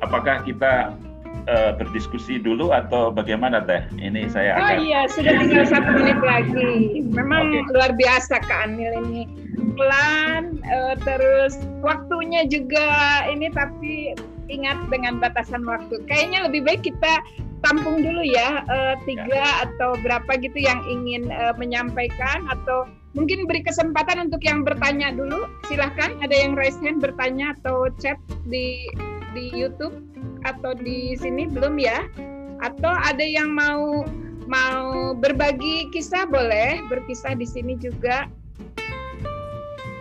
[0.01, 0.97] Apakah kita
[1.49, 3.85] uh, berdiskusi dulu atau bagaimana Teh?
[4.01, 4.65] Ini saya akan...
[4.65, 7.05] Oh iya, sudah tinggal satu menit lagi.
[7.13, 7.73] Memang okay.
[7.77, 9.23] luar biasa Kak Anil ini.
[9.77, 14.17] Pelan, uh, terus waktunya juga ini tapi
[14.49, 16.01] ingat dengan batasan waktu.
[16.09, 17.23] Kayaknya lebih baik kita
[17.61, 19.69] tampung dulu ya uh, tiga ya.
[19.69, 25.45] atau berapa gitu yang ingin uh, menyampaikan atau mungkin beri kesempatan untuk yang bertanya dulu
[25.69, 28.17] silahkan ada yang raise hand bertanya atau chat
[28.49, 28.89] di
[29.33, 30.03] di YouTube
[30.45, 32.07] atau di sini belum ya?
[32.61, 34.05] Atau ada yang mau
[34.51, 36.29] mau berbagi kisah?
[36.29, 38.29] Boleh berkisah di sini juga.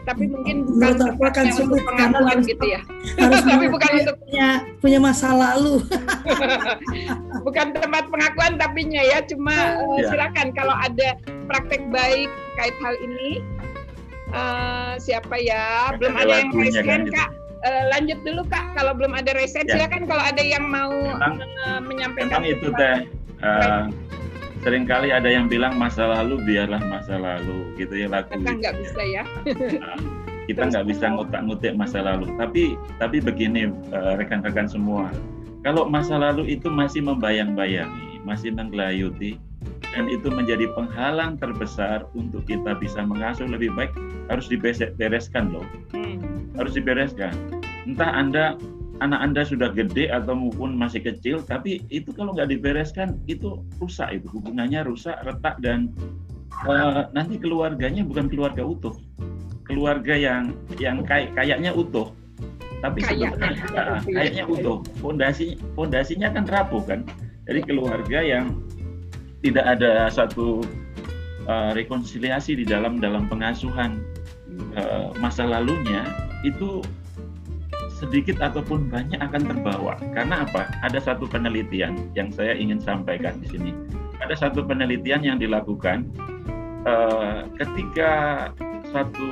[0.08, 2.82] Tapi mungkin bukan Menurut akan sulit pengakuan gitu ya.
[3.22, 4.48] Harus tapi bukan untuk punya
[4.82, 5.86] punya masa lalu.
[7.46, 11.14] bukan tempat pengakuan tapi ya cuma uh, silakan kalau ada
[11.46, 13.32] praktek baik terkait hal ini.
[14.30, 15.94] Uh, siapa ya?
[15.98, 17.18] Belum ada yang raise hand gitu.
[17.18, 17.30] kak
[17.66, 18.76] uh, lanjut dulu kak.
[18.76, 19.76] Kalau belum ada hand ya.
[19.76, 21.34] silakan kalau ada yang mau memang,
[21.66, 22.98] uh, menyampaikan memang itu teh
[23.44, 23.84] uh,
[24.64, 28.32] sering kali ada yang bilang masa lalu biarlah masa lalu gitu ya lagu.
[28.36, 29.24] Kita nggak bisa ya.
[29.80, 30.00] Nah,
[30.50, 32.28] kita nggak bisa ngutak-ngutik masa lalu.
[32.36, 35.08] Tapi tapi begini eh, rekan-rekan semua.
[35.64, 39.40] Kalau masa lalu itu masih membayang-bayangi masih menggelayuti
[39.94, 43.94] dan itu menjadi penghalang terbesar untuk kita bisa mengasuh lebih baik
[44.30, 45.66] harus dibereskan loh.
[45.94, 46.22] Hmm.
[46.58, 47.32] harus dibereskan.
[47.88, 48.60] Entah anda
[49.00, 54.12] anak Anda sudah gede atau maupun masih kecil, tapi itu kalau nggak dibereskan itu rusak
[54.12, 54.28] itu.
[54.28, 55.92] Hubungannya rusak, retak dan
[56.68, 58.96] uh, nanti keluarganya bukan keluarga utuh,
[59.64, 62.12] keluarga yang yang kayak kayaknya utuh,
[62.84, 67.08] tapi kayaknya, uh, kayaknya utuh, fondasi fondasinya kan rapuh kan,
[67.48, 68.46] jadi keluarga yang
[69.40, 70.64] tidak ada satu
[71.48, 74.04] uh, rekonsiliasi di dalam dalam pengasuhan
[74.76, 76.04] uh, masa lalunya
[76.44, 76.84] itu
[78.00, 80.00] sedikit ataupun banyak akan terbawa.
[80.16, 80.72] Karena apa?
[80.88, 83.72] Ada satu penelitian yang saya ingin sampaikan di sini.
[84.24, 86.08] Ada satu penelitian yang dilakukan
[86.88, 88.12] uh, ketika
[88.96, 89.32] satu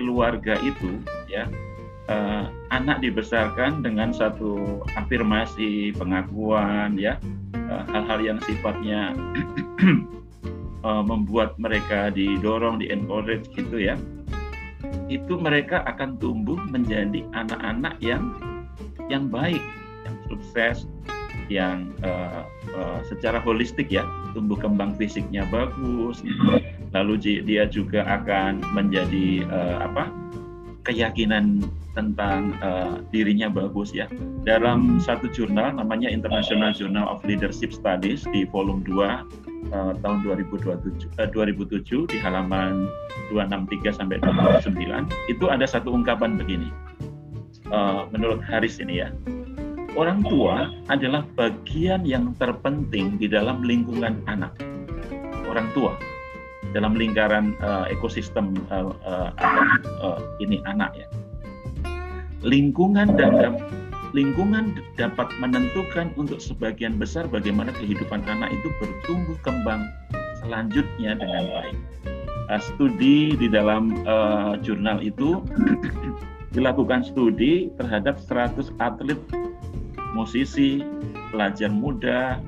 [0.00, 0.96] keluarga itu,
[1.28, 1.44] ya,
[2.08, 7.16] uh, anak dibesarkan dengan satu afirmasi, pengakuan, ya,
[7.68, 9.16] hal hal-hal yang sifatnya
[10.84, 13.96] uh, membuat mereka didorong, di encourage gitu ya.
[15.08, 18.36] Itu mereka akan tumbuh menjadi anak-anak yang
[19.12, 19.60] yang baik,
[20.04, 20.88] yang sukses,
[21.52, 24.04] yang uh, uh, secara holistik ya.
[24.32, 26.24] Tumbuh kembang fisiknya bagus,
[26.96, 30.23] lalu dia juga akan menjadi uh, apa
[30.84, 31.64] keyakinan
[31.96, 34.06] tentang uh, dirinya bagus ya.
[34.44, 41.08] Dalam satu jurnal namanya International Journal of Leadership Studies di volume 2 uh, tahun 2027,
[41.16, 42.86] uh, 2007 di halaman
[43.32, 46.68] 263 sampai 269 itu ada satu ungkapan begini.
[47.72, 49.08] Uh, menurut Haris ini ya,
[49.96, 54.52] orang tua adalah bagian yang terpenting di dalam lingkungan anak.
[55.48, 55.96] Orang tua
[56.74, 59.30] dalam lingkaran uh, ekosistem uh, uh,
[60.02, 61.06] uh, ini anak ya.
[62.44, 63.56] Lingkungan dan
[64.12, 69.88] lingkungan dapat menentukan untuk sebagian besar bagaimana kehidupan anak itu bertumbuh kembang
[70.42, 71.78] selanjutnya dengan baik.
[72.50, 75.40] Uh, studi di dalam uh, jurnal itu
[76.54, 79.18] dilakukan studi terhadap 100 atlet
[80.14, 80.84] musisi,
[81.34, 82.38] pelajar muda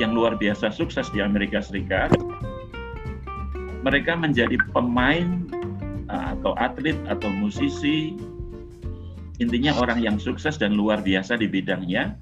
[0.00, 2.14] yang luar biasa sukses di Amerika Serikat.
[3.80, 5.48] Mereka menjadi pemain
[6.12, 8.12] uh, atau atlet atau musisi,
[9.40, 12.18] intinya orang yang sukses dan luar biasa di bidangnya,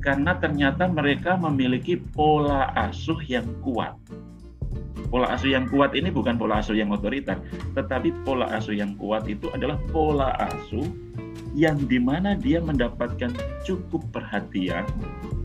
[0.00, 3.96] karena ternyata mereka memiliki pola asuh yang kuat.
[5.08, 7.40] Pola asuh yang kuat ini bukan pola asuh yang otoriter,
[7.76, 10.84] tetapi pola asuh yang kuat itu adalah pola asuh
[11.54, 13.30] yang di mana dia mendapatkan
[13.62, 14.82] cukup perhatian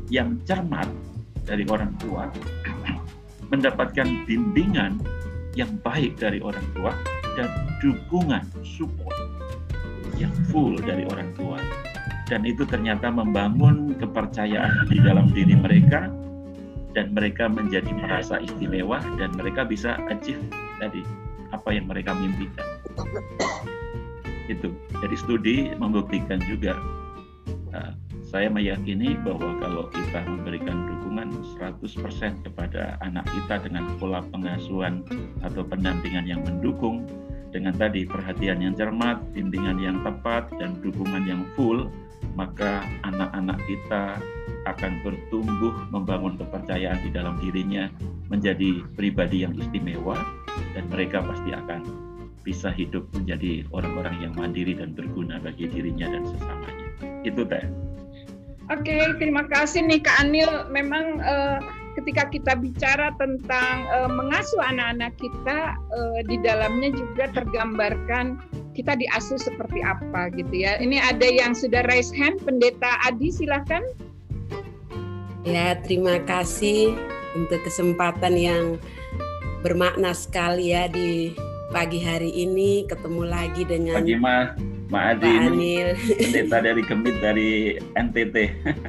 [0.09, 0.89] yang cermat
[1.45, 2.27] dari orang tua,
[3.53, 4.97] mendapatkan bimbingan
[5.59, 6.95] yang baik dari orang tua,
[7.35, 7.51] dan
[7.83, 9.19] dukungan support
[10.15, 11.59] yang full dari orang tua.
[12.31, 16.07] Dan itu ternyata membangun kepercayaan di dalam diri mereka
[16.93, 20.41] dan mereka menjadi merasa istimewa dan mereka bisa achieve
[20.77, 21.01] tadi
[21.49, 22.65] apa yang mereka mimpikan.
[24.45, 24.73] Itu.
[25.01, 26.77] Jadi studi membuktikan juga
[27.73, 27.93] uh,
[28.29, 35.01] saya meyakini bahwa kalau kita memberikan dukungan 100% kepada anak kita dengan pola pengasuhan
[35.41, 37.09] atau pendampingan yang mendukung
[37.49, 41.89] dengan tadi perhatian yang cermat, bimbingan yang tepat dan dukungan yang full,
[42.37, 44.21] maka anak-anak kita
[44.69, 47.89] akan bertumbuh membangun kepercayaan di dalam dirinya
[48.29, 50.13] menjadi pribadi yang istimewa
[50.77, 51.81] dan mereka pasti akan
[52.45, 56.87] bisa hidup menjadi orang-orang yang mandiri dan berguna bagi dirinya dan sesamanya.
[57.25, 57.78] Itu teh.
[58.69, 60.69] Oke, terima kasih nih Kak Anil.
[60.69, 61.57] Memang uh,
[61.97, 68.37] ketika kita bicara tentang uh, mengasuh anak-anak kita, uh, di dalamnya juga tergambarkan
[68.77, 70.77] kita diasuh seperti apa gitu ya.
[70.77, 73.81] Ini ada yang sudah raise hand, Pendeta Adi silahkan.
[75.43, 76.93] Ya, terima kasih
[77.33, 78.77] untuk kesempatan yang
[79.65, 81.33] bermakna sekali ya di
[81.73, 84.53] pagi hari ini ketemu lagi dengan Pagi Ma,
[84.89, 85.89] Ma Adi Pak Anil.
[86.17, 88.35] pendeta dari Kemit dari NTT.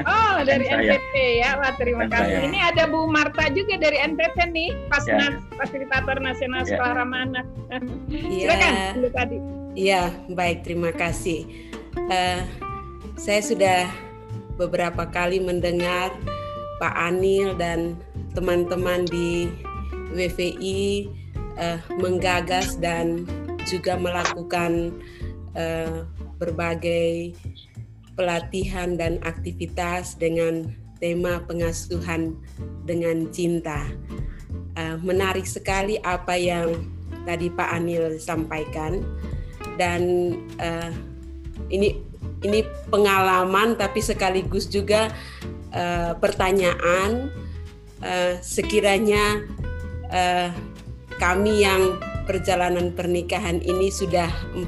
[0.08, 1.60] Oh, dari NTT ya.
[1.60, 2.36] Wah, terima Dan kasih.
[2.40, 2.48] Saya.
[2.48, 5.36] Ini ada Bu Marta juga dari NTT nih, pas ya.
[5.60, 6.68] Fasilitator Nasional ya.
[6.72, 7.44] Sekolah Ramana.
[7.68, 7.78] Ya.
[8.16, 9.38] Silakan, Bu tadi.
[9.76, 11.44] Iya, baik, terima kasih.
[12.08, 12.42] Uh,
[13.20, 13.80] saya sudah
[14.56, 16.16] beberapa kali mendengar
[16.80, 18.00] Pak Anil dan
[18.32, 19.52] teman-teman di
[20.16, 21.12] WVI
[21.60, 23.28] uh, eh, menggagas dan
[23.68, 24.96] juga melakukan
[25.56, 26.06] uh,
[26.38, 27.34] berbagai
[28.14, 30.68] pelatihan dan aktivitas dengan
[31.00, 32.36] tema pengasuhan
[32.84, 33.88] dengan cinta.
[34.76, 36.84] Uh, menarik sekali apa yang
[37.24, 39.02] tadi Pak Anil sampaikan
[39.80, 40.92] dan uh,
[41.72, 41.96] ini
[42.44, 45.12] ini pengalaman tapi sekaligus juga
[45.72, 47.28] uh, pertanyaan
[48.00, 49.44] uh, sekiranya
[50.08, 50.48] uh,
[51.20, 54.66] kami yang perjalanan pernikahan ini sudah 14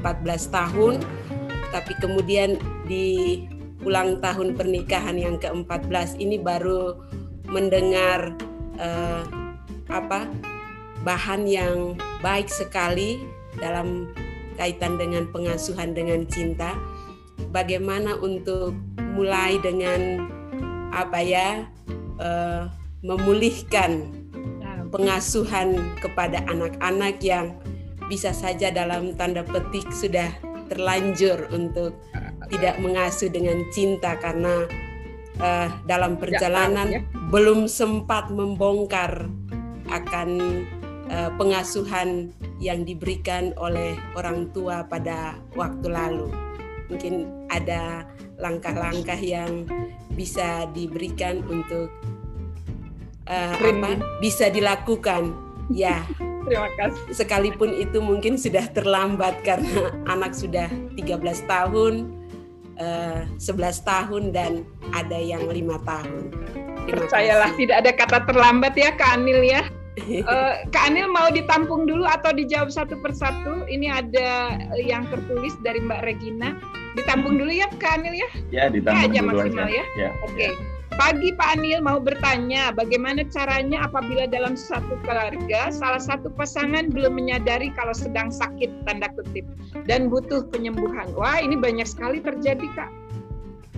[0.49, 1.01] tahun
[1.73, 3.41] tapi kemudian di
[3.83, 6.95] ulang tahun pernikahan yang ke-14 ini baru
[7.49, 8.31] mendengar
[8.79, 9.25] uh,
[9.91, 10.29] apa
[11.03, 13.19] bahan yang baik sekali
[13.59, 14.09] dalam
[14.55, 16.77] kaitan dengan pengasuhan dengan cinta.
[17.51, 18.77] Bagaimana untuk
[19.17, 20.29] mulai dengan
[20.93, 21.65] apa ya
[22.21, 22.69] uh,
[23.01, 24.22] memulihkan
[24.93, 27.57] pengasuhan kepada anak-anak yang
[28.05, 30.29] bisa saja dalam tanda petik sudah
[30.69, 31.97] terlanjur untuk
[32.53, 34.69] tidak mengasuh dengan cinta karena
[35.41, 37.01] uh, dalam perjalanan ya.
[37.33, 39.25] belum sempat membongkar
[39.89, 40.29] akan
[41.09, 42.29] uh, pengasuhan
[42.61, 46.29] yang diberikan oleh orang tua pada waktu lalu.
[46.93, 48.05] Mungkin ada
[48.37, 49.65] langkah-langkah yang
[50.13, 51.89] bisa diberikan untuk
[53.29, 55.31] uh, apa bisa dilakukan
[55.71, 56.03] ya
[56.47, 60.67] terima kasih sekalipun itu mungkin sudah terlambat karena anak sudah
[60.99, 62.11] 13 tahun
[62.79, 66.35] uh, eh, 11 tahun dan ada yang lima tahun
[66.83, 67.59] terima percayalah kasih.
[67.63, 69.63] tidak ada kata terlambat ya Kak Anil ya
[70.27, 75.79] uh, Kak Anil mau ditampung dulu atau dijawab satu persatu ini ada yang tertulis dari
[75.79, 76.59] Mbak Regina
[76.93, 78.29] Ditampung dulu ya Kak Anil ya?
[78.53, 79.73] Ya, ditampung ya, aja dulu maksimal aja.
[79.73, 79.85] ya.
[79.97, 80.35] ya Oke.
[80.37, 80.51] Okay.
[80.53, 80.72] Ya.
[80.93, 87.17] Pagi Pak Anil mau bertanya, bagaimana caranya apabila dalam satu keluarga salah satu pasangan belum
[87.17, 89.41] menyadari kalau sedang sakit tanda kutip
[89.89, 91.09] dan butuh penyembuhan.
[91.17, 92.91] Wah, ini banyak sekali terjadi Kak.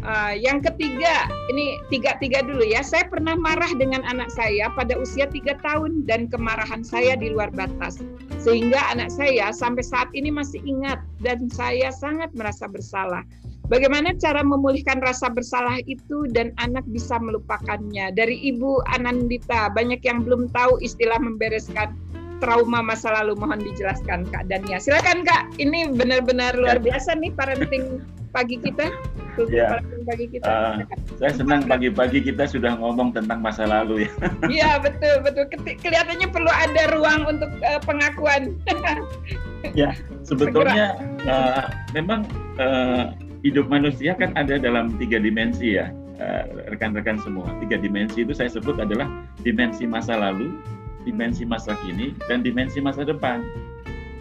[0.05, 2.85] Uh, yang ketiga, ini tiga-tiga dulu ya.
[2.85, 7.49] Saya pernah marah dengan anak saya pada usia tiga tahun dan kemarahan saya di luar
[7.49, 8.05] batas.
[8.37, 13.25] Sehingga anak saya sampai saat ini masih ingat dan saya sangat merasa bersalah.
[13.65, 18.13] Bagaimana cara memulihkan rasa bersalah itu dan anak bisa melupakannya?
[18.13, 21.97] Dari Ibu Anandita, banyak yang belum tahu istilah membereskan
[22.37, 23.33] trauma masa lalu.
[23.33, 24.77] Mohon dijelaskan Kak Dania.
[24.77, 28.91] Silakan Kak, ini benar-benar luar biasa nih parenting pagi kita?
[29.49, 29.81] Ya.
[30.05, 30.45] Pagi kita.
[30.45, 30.75] Uh,
[31.17, 34.11] saya senang pagi-pagi kita sudah ngomong tentang masa lalu ya.
[34.61, 35.49] Iya betul betul.
[35.81, 38.53] Kelihatannya perlu ada ruang untuk uh, pengakuan.
[39.73, 40.93] ya sebetulnya
[41.25, 42.23] uh, memang
[42.61, 43.11] uh,
[43.45, 45.93] hidup manusia kan ada dalam tiga dimensi ya
[46.73, 47.47] rekan-rekan uh, semua.
[47.61, 49.05] Tiga dimensi itu saya sebut adalah
[49.45, 50.57] dimensi masa lalu,
[51.05, 53.45] dimensi masa kini, dan dimensi masa depan.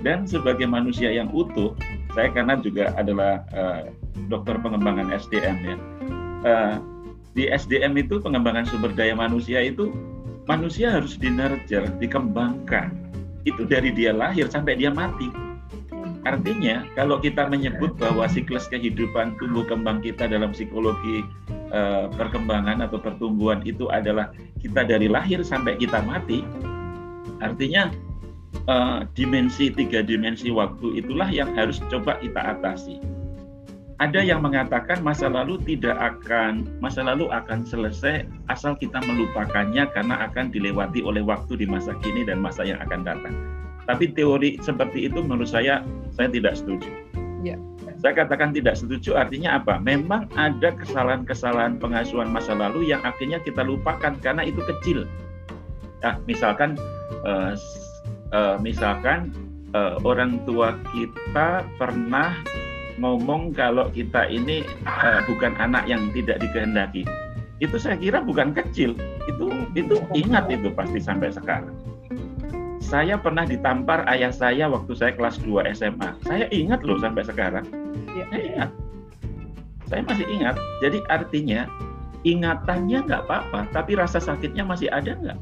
[0.04, 1.72] Dan sebagai manusia yang utuh,
[2.12, 3.88] saya karena juga adalah uh,
[4.28, 5.76] dokter pengembangan SDM ya.
[6.44, 6.76] Uh,
[7.32, 9.90] di SDM itu pengembangan sumber daya manusia itu
[10.44, 12.92] manusia harus dinurture, dikembangkan.
[13.48, 15.43] Itu dari dia lahir sampai dia mati.
[16.24, 21.20] Artinya kalau kita menyebut bahwa siklus kehidupan tumbuh kembang kita dalam psikologi
[21.68, 24.32] uh, perkembangan atau pertumbuhan itu adalah
[24.64, 26.40] kita dari lahir sampai kita mati,
[27.44, 27.92] artinya
[28.72, 33.04] uh, dimensi tiga dimensi waktu itulah yang harus coba kita atasi.
[34.02, 40.24] Ada yang mengatakan masa lalu tidak akan masa lalu akan selesai asal kita melupakannya karena
[40.24, 43.63] akan dilewati oleh waktu di masa kini dan masa yang akan datang.
[43.85, 46.89] Tapi teori seperti itu menurut saya saya tidak setuju.
[47.45, 47.61] Ya.
[48.01, 49.80] Saya katakan tidak setuju artinya apa?
[49.80, 55.05] Memang ada kesalahan-kesalahan pengasuhan masa lalu yang akhirnya kita lupakan karena itu kecil.
[56.01, 56.76] Nah, misalkan
[57.24, 57.57] uh,
[58.32, 59.32] uh, misalkan
[59.76, 62.37] uh, orang tua kita pernah
[62.99, 67.03] ngomong kalau kita ini uh, bukan anak yang tidak dikehendaki
[67.62, 68.95] itu saya kira bukan kecil
[69.26, 69.47] itu
[69.78, 71.74] itu ingat itu pasti sampai sekarang
[72.85, 77.64] saya pernah ditampar ayah saya waktu saya kelas 2 SMA saya ingat loh sampai sekarang
[78.12, 78.24] ya.
[78.28, 78.70] saya ingat
[79.89, 81.61] saya masih ingat jadi artinya
[82.24, 85.41] ingatannya nggak apa-apa tapi rasa sakitnya masih ada nggak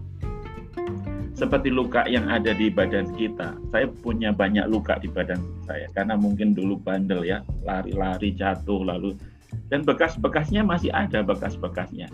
[1.42, 3.58] seperti luka yang ada di badan kita.
[3.74, 9.18] Saya punya banyak luka di badan saya karena mungkin dulu bandel ya, lari-lari jatuh lalu
[9.66, 12.06] dan bekas-bekasnya masih ada bekas-bekasnya.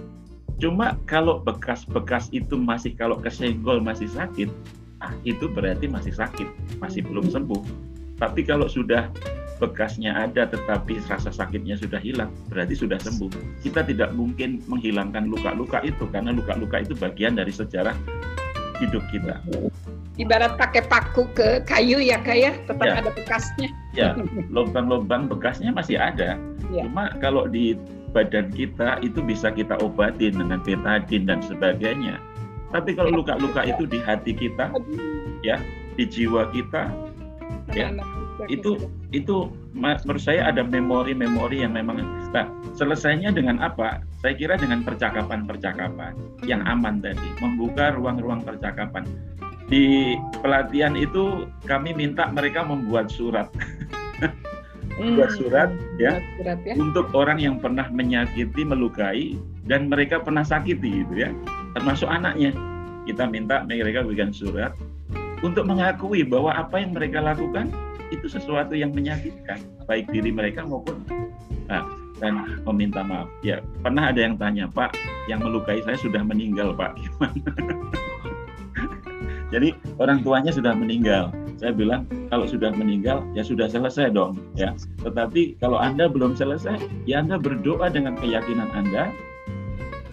[0.59, 4.51] Cuma kalau bekas-bekas itu masih kalau kesenggol masih sakit,
[5.23, 6.49] itu berarti masih sakit,
[6.83, 7.63] masih belum sembuh.
[8.19, 9.07] Tapi kalau sudah
[9.59, 13.31] bekasnya ada tetapi rasa sakitnya sudah hilang, berarti sudah sembuh.
[13.63, 17.95] Kita tidak mungkin menghilangkan luka-luka itu karena luka-luka itu bagian dari sejarah
[18.79, 19.39] hidup kita.
[20.19, 22.95] Ibarat pakai paku ke kayu ya kayak ya, tetap ya.
[22.99, 23.71] ada bekasnya.
[23.95, 24.09] Ya,
[24.51, 26.35] lubang-lubang bekasnya masih ada.
[26.75, 26.83] Ya.
[26.87, 27.79] Cuma kalau di
[28.11, 32.19] badan kita itu bisa kita obatin dengan betadin dan sebagainya.
[32.69, 34.69] Tapi kalau luka-luka itu di hati kita,
[35.41, 35.57] ya,
[35.97, 36.93] di jiwa kita,
[37.73, 37.89] ya,
[38.47, 38.77] itu
[39.11, 42.45] itu menurut saya ada memori-memori yang memang nah
[42.77, 44.05] selesainya dengan apa?
[44.21, 46.13] Saya kira dengan percakapan-percakapan
[46.45, 49.09] yang aman tadi membuka ruang-ruang percakapan.
[49.69, 53.49] Di pelatihan itu kami minta mereka membuat surat.
[54.99, 55.39] Membuat hmm.
[55.39, 55.71] surat
[56.03, 56.75] ya, surat ya.
[56.75, 59.39] untuk orang yang pernah menyakiti melukai
[59.69, 61.31] dan mereka pernah sakiti gitu ya
[61.77, 62.53] termasuk anaknya
[63.09, 64.77] kita minta mereka berikan surat
[65.41, 67.71] untuk mengakui bahwa apa yang mereka lakukan
[68.09, 71.05] itu sesuatu yang menyakitkan baik diri mereka maupun
[71.69, 71.85] nah,
[72.19, 73.29] dan meminta maaf.
[73.45, 74.97] Ya pernah ada yang tanya Pak,
[75.31, 77.51] yang melukai saya sudah meninggal Pak, gimana?
[79.53, 81.33] Jadi orang tuanya sudah meninggal.
[81.59, 84.77] Saya bilang kalau sudah meninggal ya sudah selesai dong ya.
[85.03, 89.11] Tetapi kalau anda belum selesai ya anda berdoa dengan keyakinan anda.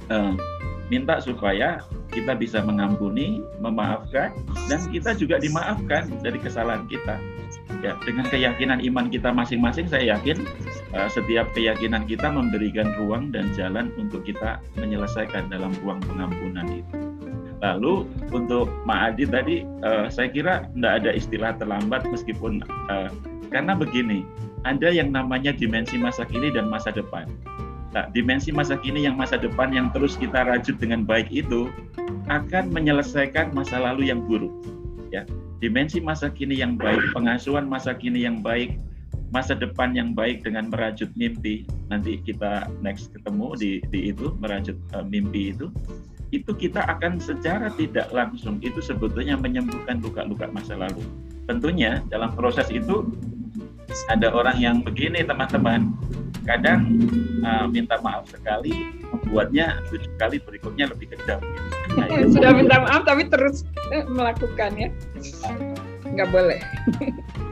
[0.06, 0.38] Uh,
[0.88, 1.82] minta supaya
[2.14, 4.32] kita bisa mengampuni, memaafkan,
[4.70, 7.18] dan kita juga dimaafkan dari kesalahan kita.
[7.84, 10.42] Ya, dengan keyakinan iman kita masing-masing, saya yakin
[10.96, 16.98] uh, setiap keyakinan kita memberikan ruang dan jalan untuk kita menyelesaikan dalam ruang pengampunan itu.
[17.62, 23.10] Lalu untuk Adi tadi, uh, saya kira tidak ada istilah terlambat meskipun uh,
[23.50, 24.26] karena begini,
[24.66, 27.30] ada yang namanya dimensi masa kini dan masa depan.
[27.96, 31.72] Nah, dimensi masa kini yang masa depan yang terus kita rajut dengan baik itu
[32.28, 34.52] akan menyelesaikan masa lalu yang buruk.
[35.16, 35.24] Ya,
[35.64, 38.76] dimensi masa kini yang baik, pengasuhan masa kini yang baik,
[39.32, 41.64] masa depan yang baik dengan merajut mimpi.
[41.88, 45.72] Nanti kita next ketemu di, di itu merajut uh, mimpi itu.
[46.36, 51.00] Itu kita akan secara tidak langsung itu sebetulnya menyembuhkan luka-luka masa lalu.
[51.48, 53.08] Tentunya dalam proses itu
[54.12, 55.96] ada orang yang begini teman-teman
[56.46, 57.10] kadang
[57.42, 61.42] uh, minta maaf sekali membuatnya tujuh kali berikutnya lebih kejam.
[61.98, 64.90] Nah, sudah minta maaf tapi terus eh, melakukan ya?
[66.06, 66.62] Nggak boleh.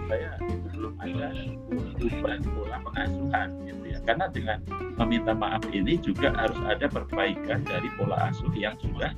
[0.08, 0.38] Saya
[0.72, 1.28] belum ada
[1.98, 4.00] perubahan pola pengasuhan gitu ya.
[4.06, 4.60] Karena dengan
[5.02, 9.12] meminta maaf ini juga harus ada perbaikan dari pola asuh yang sudah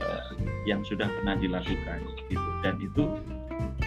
[0.00, 0.32] uh,
[0.64, 1.98] yang sudah pernah dilakukan
[2.32, 2.48] gitu.
[2.64, 3.04] Dan itu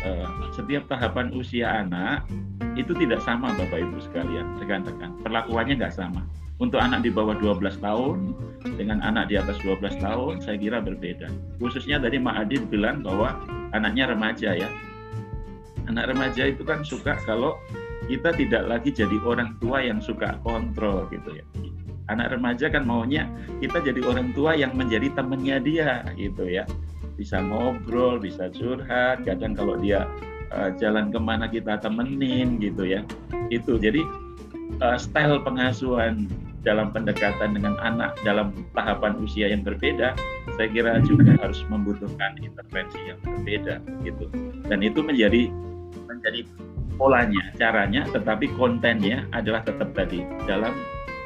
[0.05, 2.27] uh, setiap tahapan usia anak
[2.73, 5.13] itu tidak sama Bapak Ibu sekalian, rekan-rekan.
[5.21, 6.25] Perlakuannya nggak sama.
[6.61, 8.37] Untuk anak di bawah 12 tahun
[8.77, 11.27] dengan anak di atas 12 tahun saya kira berbeda.
[11.57, 13.41] Khususnya tadi Adin bilang bahwa
[13.73, 14.69] anaknya remaja ya.
[15.89, 17.59] Anak remaja itu kan suka kalau
[18.07, 21.45] kita tidak lagi jadi orang tua yang suka kontrol gitu ya.
[22.11, 23.27] Anak remaja kan maunya
[23.59, 26.63] kita jadi orang tua yang menjadi temannya dia gitu ya.
[27.19, 30.07] Bisa ngobrol, bisa curhat, kadang kalau dia
[30.53, 33.01] uh, jalan ke mana kita temenin gitu ya.
[33.49, 34.05] Itu jadi
[34.79, 36.29] uh, style pengasuhan
[36.63, 40.15] dalam pendekatan dengan anak dalam tahapan usia yang berbeda,
[40.55, 44.31] saya kira juga harus membutuhkan intervensi yang berbeda gitu.
[44.71, 45.51] Dan itu menjadi
[46.07, 46.47] menjadi
[46.95, 50.71] polanya, caranya, tetapi kontennya adalah tetap tadi dalam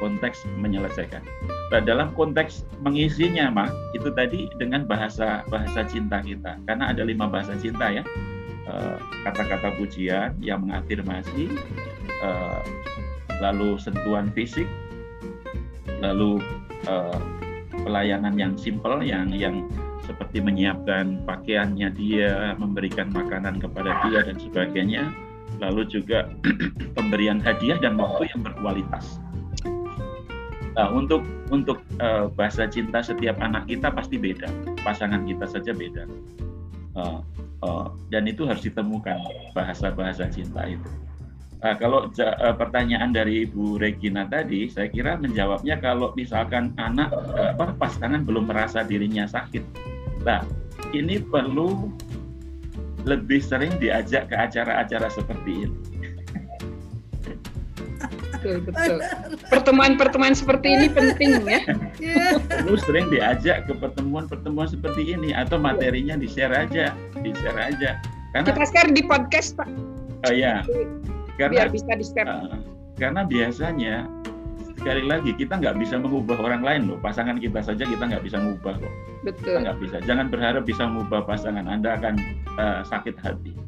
[0.02, 1.22] konteks menyelesaikan.
[1.70, 7.30] Nah, dalam konteks mengisinya, mah itu tadi dengan bahasa bahasa cinta kita, karena ada lima
[7.30, 8.37] bahasa cinta ya, eh,
[9.24, 11.52] kata-kata pujian yang mengafirmasi,
[12.22, 12.62] eh,
[13.38, 14.66] lalu sentuhan fisik,
[16.02, 16.42] lalu
[16.86, 17.18] uh,
[17.82, 19.66] pelayanan yang simple yang yang
[20.06, 25.12] seperti menyiapkan pakaiannya dia, memberikan makanan kepada dia dan sebagainya,
[25.60, 26.26] lalu juga
[26.96, 29.20] pemberian hadiah dan waktu yang berkualitas.
[30.78, 34.46] Nah, untuk untuk uh, bahasa cinta setiap anak kita pasti beda,
[34.86, 36.06] pasangan kita saja beda,
[36.94, 37.20] uh,
[37.62, 39.18] uh, dan itu harus ditemukan
[39.54, 40.88] bahasa-bahasa cinta itu.
[41.58, 47.50] Nah, kalau uh, pertanyaan dari Ibu Regina tadi, saya kira menjawabnya kalau misalkan anak uh,
[47.58, 49.66] apa pasangan belum merasa dirinya sakit.
[50.22, 50.46] Nah,
[50.94, 51.90] ini perlu
[53.02, 55.97] lebih sering diajak ke acara-acara seperti ini.
[58.38, 58.96] Betul, betul.
[59.50, 61.60] Pertemuan-pertemuan seperti ini penting ya.
[62.46, 67.98] Perlu sering diajak ke pertemuan-pertemuan seperti ini atau materinya di-share aja, di-share aja.
[68.30, 69.68] Karena kita share di podcast, Pak.
[70.26, 70.66] Oh ya
[71.38, 72.26] karena, biar bisa di step.
[72.26, 72.58] Uh,
[72.98, 73.94] karena biasanya
[74.78, 78.38] sekali lagi kita nggak bisa mengubah orang lain loh pasangan kita saja kita nggak bisa
[78.38, 78.94] mengubah kok
[79.26, 82.14] betul kita nggak bisa jangan berharap bisa mengubah pasangan anda akan
[82.54, 83.58] uh, sakit hati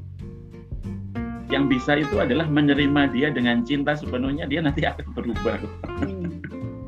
[1.50, 5.58] yang bisa itu adalah menerima dia dengan cinta sepenuhnya dia nanti akan berubah.
[5.98, 6.38] Hmm,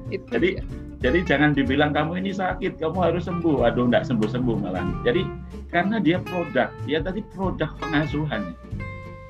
[0.09, 0.63] itu jadi dia.
[1.03, 3.67] jadi jangan dibilang kamu ini sakit kamu harus sembuh.
[3.67, 4.87] Aduh nggak sembuh sembuh malah.
[5.03, 5.27] Jadi
[5.75, 8.55] karena dia produk ya tadi produk pengasuhan.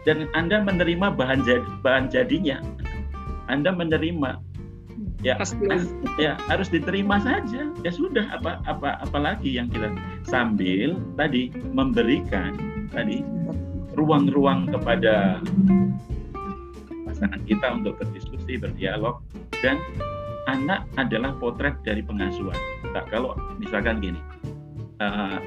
[0.02, 2.58] Dan Anda menerima bahan jadi, bahan jadinya.
[3.46, 4.42] Anda menerima.
[5.22, 5.38] Ya
[6.18, 7.70] ya harus diterima saja.
[7.86, 9.94] Ya sudah apa apa apalagi yang kita
[10.26, 12.58] sambil tadi memberikan
[12.90, 13.22] tadi
[13.94, 15.38] ruang-ruang kepada
[17.06, 19.20] pasangan kita untuk berdiskusi berdialog
[19.62, 19.78] dan
[20.50, 22.56] anak adalah potret dari pengasuhan.
[22.90, 24.20] Nah, kalau misalkan gini
[24.98, 25.38] uh,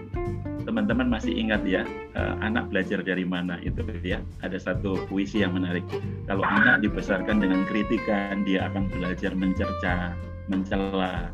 [0.66, 1.86] teman-teman masih ingat ya
[2.18, 4.24] uh, anak belajar dari mana itu ya?
[4.42, 5.86] Ada satu puisi yang menarik.
[6.26, 10.18] Kalau anak dibesarkan dengan kritikan dia akan belajar mencerca
[10.50, 11.30] mencela.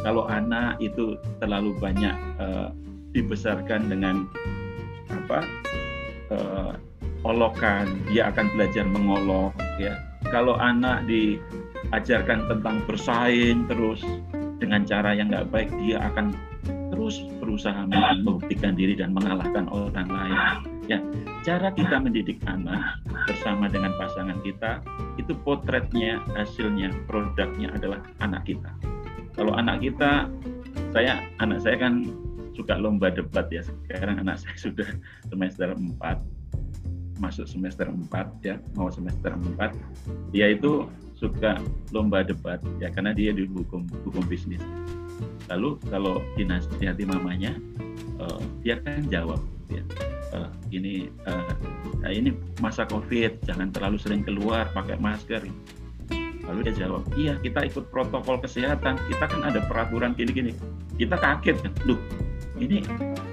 [0.00, 2.72] Kalau anak itu terlalu banyak uh,
[3.12, 4.24] dibesarkan dengan
[5.10, 5.42] apa
[6.30, 6.72] uh,
[7.26, 9.98] olokan dia akan belajar mengolok ya
[10.32, 14.00] kalau anak diajarkan tentang bersaing terus
[14.60, 16.36] dengan cara yang nggak baik dia akan
[16.90, 20.38] terus berusaha membuktikan diri dan mengalahkan orang lain.
[20.84, 20.98] Ya,
[21.46, 24.84] cara kita mendidik anak bersama dengan pasangan kita
[25.16, 28.68] itu potretnya, hasilnya, produknya adalah anak kita.
[29.32, 30.28] Kalau anak kita,
[30.92, 32.04] saya anak saya kan
[32.60, 33.64] suka lomba debat ya.
[33.64, 34.88] Sekarang anak saya sudah
[35.32, 35.96] semester 4
[37.20, 38.08] masuk semester 4
[38.44, 40.32] ya, mau semester 4.
[40.32, 41.60] Dia itu suka
[41.92, 44.60] lomba debat ya karena dia di hukum hukum bisnis.
[45.52, 47.60] Lalu kalau dinasihati mamanya
[48.16, 49.36] uh, dia kan jawab
[49.68, 49.84] ya
[50.32, 51.52] uh, ini uh,
[52.00, 52.32] nah ini
[52.64, 55.44] masa covid jangan terlalu sering keluar pakai masker.
[56.48, 58.96] Lalu dia jawab iya kita ikut protokol kesehatan.
[59.12, 60.56] Kita kan ada peraturan gini-gini.
[60.96, 62.00] Kita kaget kan duh
[62.60, 62.84] ini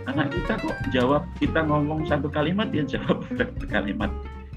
[0.08, 4.10] anak kita kok jawab kita ngomong satu kalimat dia jawab satu kalimat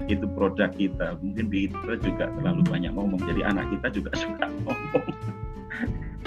[0.09, 5.05] itu produk kita mungkin kita juga terlalu banyak ngomong jadi anak kita juga suka ngomong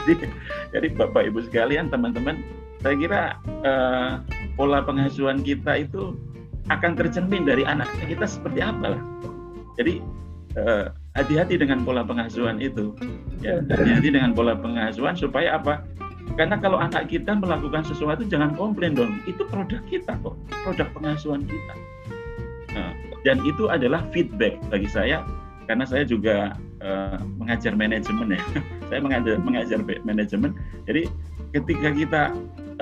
[0.05, 0.29] jadi,
[0.73, 2.45] jadi Bapak Ibu sekalian, teman-teman,
[2.85, 3.21] saya kira
[3.65, 4.21] uh,
[4.61, 6.13] pola pengasuhan kita itu
[6.69, 9.03] akan tercermin dari anak kita seperti apa lah.
[9.77, 10.01] Jadi
[10.57, 12.97] eh, hati-hati dengan pola pengasuhan itu.
[13.45, 15.85] Ya, hati-hati dengan pola pengasuhan supaya apa?
[16.35, 19.23] Karena kalau anak kita melakukan sesuatu jangan komplain dong.
[19.29, 20.35] Itu produk kita kok,
[20.67, 21.75] produk pengasuhan kita.
[22.75, 22.91] Nah,
[23.23, 25.23] dan itu adalah feedback bagi saya
[25.65, 26.55] karena saya juga
[26.85, 28.43] uh, mengajar manajemen ya
[28.93, 30.53] saya mengajar mengajar manajemen
[30.85, 31.09] jadi
[31.57, 32.23] ketika kita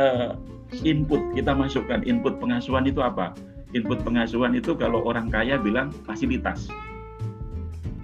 [0.03, 0.35] uh,
[0.83, 3.39] input kita masukkan input pengasuhan itu apa
[3.71, 6.67] input pengasuhan itu kalau orang kaya bilang fasilitas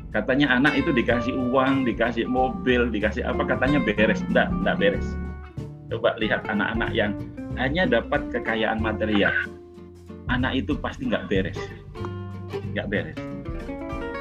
[0.08, 4.24] katanya anak itu dikasih uang, dikasih mobil, dikasih apa katanya beres.
[4.32, 5.04] Enggak, enggak beres.
[5.88, 7.16] Coba lihat anak-anak yang
[7.56, 9.32] hanya dapat kekayaan material.
[10.28, 11.56] Anak itu pasti nggak beres.
[12.76, 13.18] Nggak beres.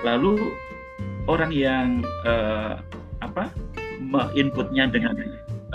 [0.07, 0.55] Lalu
[1.27, 2.79] orang yang uh,
[3.19, 3.51] apa
[4.31, 5.19] inputnya dengan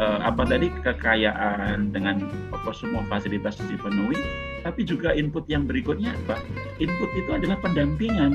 [0.00, 2.24] uh, apa tadi kekayaan dengan
[2.56, 4.16] apa semua fasilitas dipenuhi,
[4.64, 6.40] tapi juga input yang berikutnya apa?
[6.80, 8.32] Input itu adalah pendampingan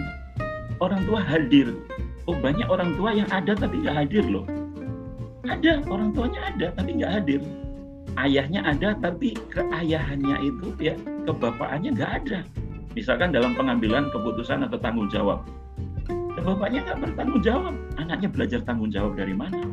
[0.78, 1.74] orang tua hadir.
[2.30, 4.46] Oh banyak orang tua yang ada tapi nggak hadir loh.
[5.48, 7.42] Ada orang tuanya ada tapi nggak hadir.
[8.20, 10.94] Ayahnya ada tapi keayahannya itu ya
[11.24, 12.40] kebapaannya nggak ada.
[12.98, 15.46] Misalkan dalam pengambilan keputusan atau tanggung jawab.
[16.48, 17.76] Bapaknya nggak bertanggung jawab.
[18.00, 19.68] Anaknya belajar tanggung jawab dari mana?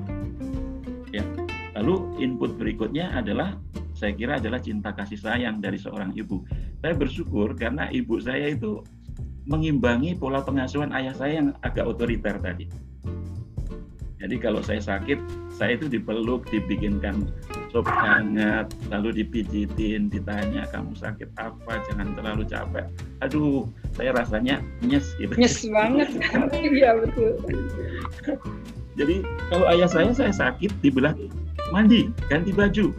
[1.14, 1.22] Ya.
[1.78, 3.54] Lalu input berikutnya adalah
[3.94, 6.42] saya kira adalah cinta kasih sayang dari seorang ibu.
[6.82, 8.82] Saya bersyukur karena ibu saya itu
[9.46, 12.66] mengimbangi pola pengasuhan ayah saya yang agak otoriter tadi.
[14.24, 15.20] Jadi kalau saya sakit,
[15.52, 17.28] saya itu dipeluk, dibikinkan
[17.68, 22.88] sop hangat, lalu dipijitin, ditanya kamu sakit apa, jangan terlalu capek.
[23.20, 25.36] Aduh, saya rasanya nyes gitu.
[25.36, 26.08] Nyes banget,
[26.72, 27.36] iya betul.
[28.96, 29.20] Jadi
[29.52, 31.12] kalau ayah saya saya sakit dibelah
[31.68, 32.96] mandi, ganti baju,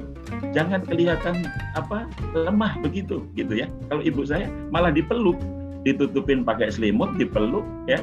[0.54, 2.06] jangan kelihatan apa
[2.38, 3.66] lemah begitu gitu ya.
[3.90, 5.42] Kalau ibu saya malah dipeluk,
[5.90, 7.98] ditutupin pakai selimut, dipeluk, ya,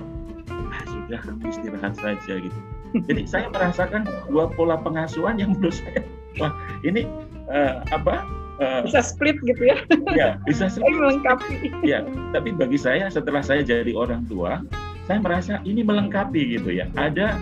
[0.59, 2.61] ah, sudah kamu istirahat saja gitu.
[3.09, 6.01] Jadi saya merasakan dua pola pengasuhan yang menurut saya,
[6.41, 6.53] wah
[6.85, 7.09] ini
[7.49, 8.25] uh, apa?
[8.61, 9.77] Uh, bisa split gitu ya?
[10.13, 10.93] Ya, bisa split.
[10.93, 11.73] melengkapi.
[11.91, 12.05] Ya,
[12.37, 14.63] tapi bagi saya setelah saya jadi orang tua,
[15.09, 16.87] saya merasa ini melengkapi gitu ya.
[16.95, 17.41] Ada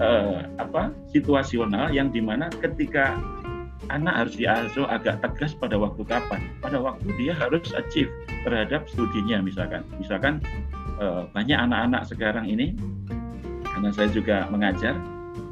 [0.00, 3.14] uh, apa situasional yang di mana ketika
[3.92, 6.40] anak harus diasuh agak tegas pada waktu kapan?
[6.58, 8.10] Pada waktu dia harus achieve
[8.42, 9.86] terhadap studinya misalkan.
[10.00, 10.42] Misalkan
[10.98, 12.74] eh, banyak anak-anak sekarang ini,
[13.76, 14.96] karena saya juga mengajar,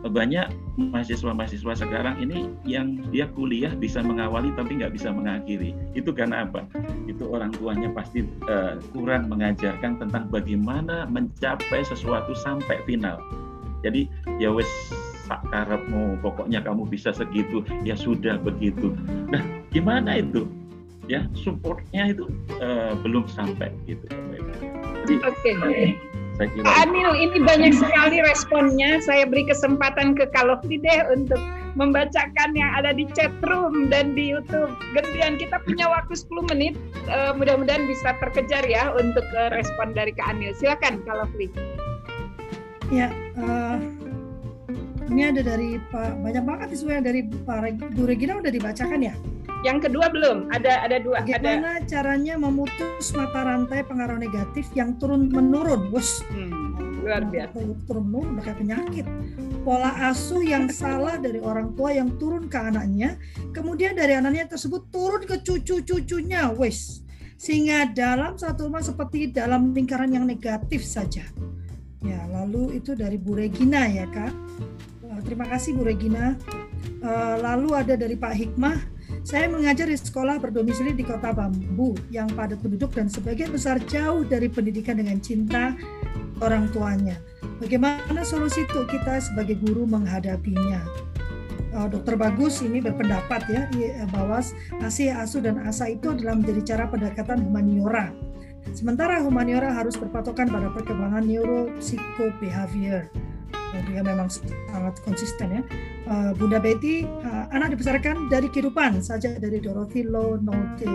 [0.00, 0.48] banyak
[0.80, 5.76] mahasiswa-mahasiswa sekarang ini yang dia kuliah bisa mengawali tapi nggak bisa mengakhiri.
[5.92, 6.64] Itu karena apa?
[7.04, 13.20] Itu orang tuanya pasti uh, kurang mengajarkan tentang bagaimana mencapai sesuatu sampai final.
[13.84, 14.08] Jadi
[14.40, 14.68] ya wes
[15.28, 18.92] sakarapmu pokoknya kamu bisa segitu ya sudah begitu
[19.32, 19.40] nah
[19.72, 20.44] gimana itu
[21.08, 22.28] ya supportnya itu
[22.60, 24.04] uh, belum sampai gitu
[25.04, 25.20] Oke.
[25.20, 26.13] Okay.
[26.34, 28.98] Saya kira Pak Anil, ini banyak sekali responnya.
[29.06, 31.38] Saya beri kesempatan ke Kalofli deh untuk
[31.78, 34.74] membacakan yang ada di chat room dan di YouTube.
[34.98, 36.74] Gantian kita punya waktu 10 menit.
[37.06, 40.50] Uh, mudah-mudahan bisa terkejar ya untuk uh, respon dari Kak Anil.
[40.58, 41.46] Silakan Kalofli.
[42.90, 43.78] Ya, uh,
[45.06, 49.14] ini ada dari Pak banyak banget sih sebenarnya dari Pak Bu Regina udah dibacakan ya.
[49.64, 51.24] Yang kedua belum, ada ada dua.
[51.24, 51.88] Bagaimana ada.
[51.88, 56.20] caranya memutus mata rantai pengaruh negatif yang turun menurun, bos?
[56.28, 57.64] Hmm, luar biasa.
[57.88, 59.08] Turun menurun penyakit.
[59.64, 63.16] Pola asuh yang salah dari orang tua yang turun ke anaknya,
[63.56, 67.00] kemudian dari anaknya tersebut turun ke cucu-cucunya, wes.
[67.40, 71.24] Sehingga dalam satu rumah seperti dalam lingkaran yang negatif saja.
[72.04, 74.32] Ya, lalu itu dari Bu Regina ya, Kak.
[75.08, 76.36] Eh, terima kasih Bu Regina.
[76.84, 78.93] Eh, lalu ada dari Pak Hikmah.
[79.24, 84.20] Saya mengajar di sekolah berdomisili di Kota Bambu yang padat penduduk dan sebagian besar jauh
[84.20, 85.72] dari pendidikan dengan cinta
[86.44, 87.16] orang tuanya.
[87.56, 90.84] Bagaimana solusi untuk kita sebagai guru menghadapinya?
[91.72, 93.64] Uh, Dokter Bagus ini berpendapat ya
[94.12, 94.44] bahwa
[94.84, 98.12] asih asuh dan asa itu adalah menjadi cara pendekatan humaniora.
[98.76, 103.08] Sementara humaniora harus berpatokan pada perkembangan neuropsikobehavior
[103.90, 105.62] dia memang sangat konsisten ya.
[106.04, 110.86] Uh, Bunda Betty, uh, anak dibesarkan dari kehidupan saja dari Dorothy Low Note.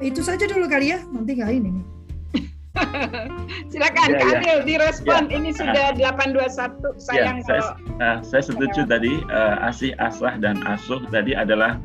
[0.00, 1.86] Itu saja dulu kali ya, nanti nggak ini nih.
[3.72, 4.54] Silakan ya, Kak ya.
[4.62, 5.22] direspon.
[5.28, 5.34] Ya.
[5.38, 7.62] Ini sudah 821 ya, sayang ya, saya,
[7.98, 8.88] uh, saya setuju ya.
[8.88, 11.76] tadi uh, asih asah dan asuh tadi adalah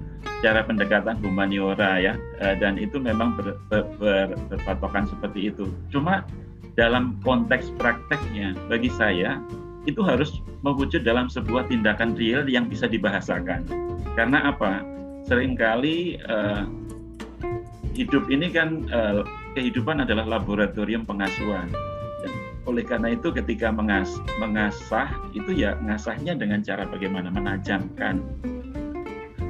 [0.44, 2.14] cara pendekatan humaniora ya
[2.44, 5.68] uh, dan itu memang ber, ber, ber, berpatokan seperti itu.
[5.90, 6.24] Cuma
[6.74, 9.38] dalam konteks prakteknya bagi saya
[9.84, 13.68] itu harus mewujud dalam sebuah tindakan real yang bisa dibahasakan.
[14.16, 14.84] Karena apa?
[15.28, 16.64] Seringkali uh,
[17.96, 19.24] hidup ini kan uh,
[19.56, 21.68] kehidupan adalah laboratorium pengasuhan.
[22.24, 22.32] Dan
[22.64, 28.24] oleh karena itu ketika mengas mengasah itu ya ngasahnya dengan cara bagaimana menajamkan.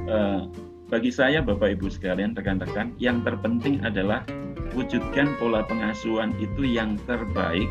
[0.04, 0.50] Uh,
[0.92, 4.22] bagi saya Bapak Ibu sekalian rekan-rekan yang terpenting adalah
[4.76, 7.70] wujudkan pola pengasuhan itu yang terbaik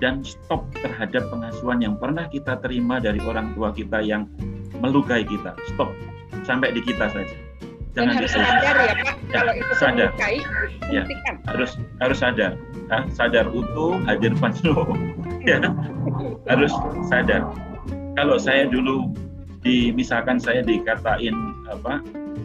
[0.00, 4.26] dan stop terhadap pengasuhan yang pernah kita terima dari orang tua kita yang
[4.80, 5.52] melukai kita.
[5.72, 5.92] Stop
[6.42, 7.36] sampai di kita saja.
[7.90, 10.08] Jangan Dan harus sadar ya Pak, ya, kalau itu sadar.
[10.14, 10.36] melukai,
[10.94, 11.02] ya,
[11.50, 12.52] harus harus sadar,
[12.86, 12.98] ha?
[13.10, 14.86] sadar utuh, hadir penuh.
[15.48, 15.58] ya,
[16.46, 16.72] harus
[17.10, 17.50] sadar.
[18.14, 19.10] Kalau saya dulu
[19.66, 21.34] di misalkan saya dikatain
[21.66, 21.98] apa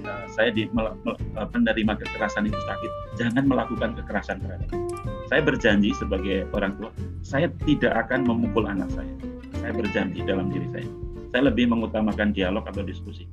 [0.10, 2.92] uh, saya di menerima kekerasan itu sakit,
[3.22, 4.85] jangan melakukan kekerasan terhadap.
[5.26, 6.94] Saya berjanji sebagai orang tua,
[7.26, 9.10] saya tidak akan memukul anak saya.
[9.58, 10.88] Saya berjanji dalam diri saya.
[11.34, 13.26] Saya lebih mengutamakan dialog atau diskusi.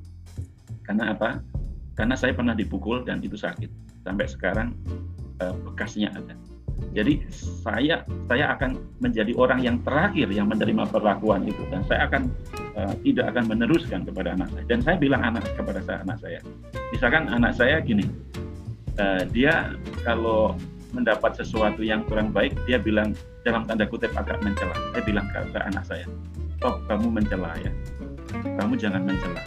[0.83, 1.45] Karena apa?
[1.93, 3.69] Karena saya pernah dipukul dan itu sakit.
[4.03, 4.73] Sampai sekarang
[5.45, 6.35] uh, bekasnya ada.
[6.93, 7.23] Jadi
[7.63, 12.27] saya saya akan menjadi orang yang terakhir yang menerima perlakuan itu dan saya akan
[12.75, 14.65] uh, tidak akan meneruskan kepada anak saya.
[14.67, 16.41] Dan saya bilang anak kepada saya anak saya,
[16.91, 18.05] misalkan anak saya gini,
[18.99, 19.73] uh, dia
[20.03, 20.59] kalau
[20.93, 24.77] mendapat sesuatu yang kurang baik, dia bilang dalam tanda kutip agak mencela.
[24.93, 26.07] Saya bilang ke, ke anak saya,
[26.63, 27.73] oh kamu mencela ya,
[28.61, 29.41] kamu jangan mencela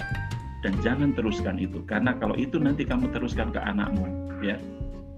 [0.66, 4.10] dan jangan teruskan itu karena kalau itu nanti kamu teruskan ke anakmu,
[4.42, 4.58] ya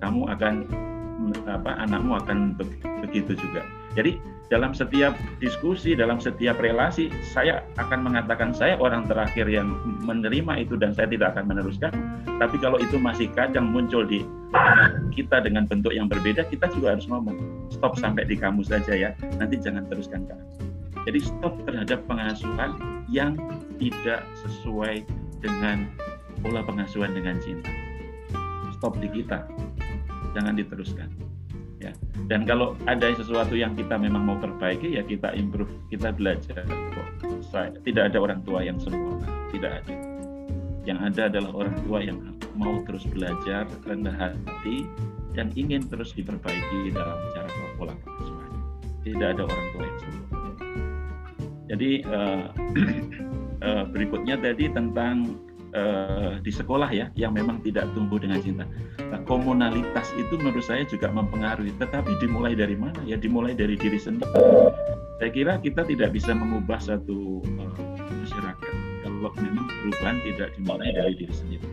[0.04, 0.54] kamu akan
[1.48, 2.38] apa anakmu akan
[3.08, 3.64] begitu juga.
[3.98, 4.22] Jadi
[4.54, 9.74] dalam setiap diskusi, dalam setiap relasi, saya akan mengatakan saya orang terakhir yang
[10.06, 11.92] menerima itu dan saya tidak akan meneruskan.
[12.38, 14.22] Tapi kalau itu masih kadang muncul di
[15.12, 17.36] kita dengan bentuk yang berbeda, kita juga harus ngomong
[17.74, 19.10] stop sampai di kamu saja ya.
[19.42, 20.36] Nanti jangan teruskan ke
[21.10, 22.78] Jadi stop terhadap pengasuhan
[23.10, 23.34] yang
[23.82, 25.02] tidak sesuai
[25.42, 25.90] dengan
[26.46, 27.74] pola pengasuhan dengan cinta.
[28.78, 29.50] Stop di kita
[30.38, 31.27] jangan diteruskan
[31.88, 31.92] ya.
[32.28, 36.68] Dan kalau ada sesuatu yang kita memang mau perbaiki ya kita improve kita belajar
[37.88, 39.96] tidak ada orang tua yang sempurna tidak ada.
[40.88, 42.18] Yang ada adalah orang tua yang
[42.56, 44.88] mau terus belajar rendah hati
[45.36, 48.52] dan ingin terus diperbaiki dalam cara pola pengasuhan
[49.06, 50.52] tidak ada orang tua yang sempurna.
[51.68, 52.44] Jadi uh,
[53.64, 58.64] uh, berikutnya tadi tentang uh, di sekolah ya yang memang tidak tumbuh dengan cinta.
[59.08, 61.74] Nah, komunalitas itu menurut saya juga mempengaruhi.
[61.80, 63.00] Tetapi dimulai dari mana?
[63.04, 64.30] Ya dimulai dari diri sendiri.
[65.18, 71.14] Saya kira kita tidak bisa mengubah satu uh, masyarakat kalau memang perubahan tidak dimulai dari
[71.18, 71.68] diri sendiri.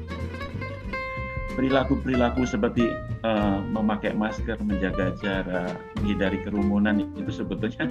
[1.55, 2.91] Perilaku-perilaku seperti
[3.23, 7.87] uh, memakai masker, menjaga jarak, menghindari kerumunan itu sebetulnya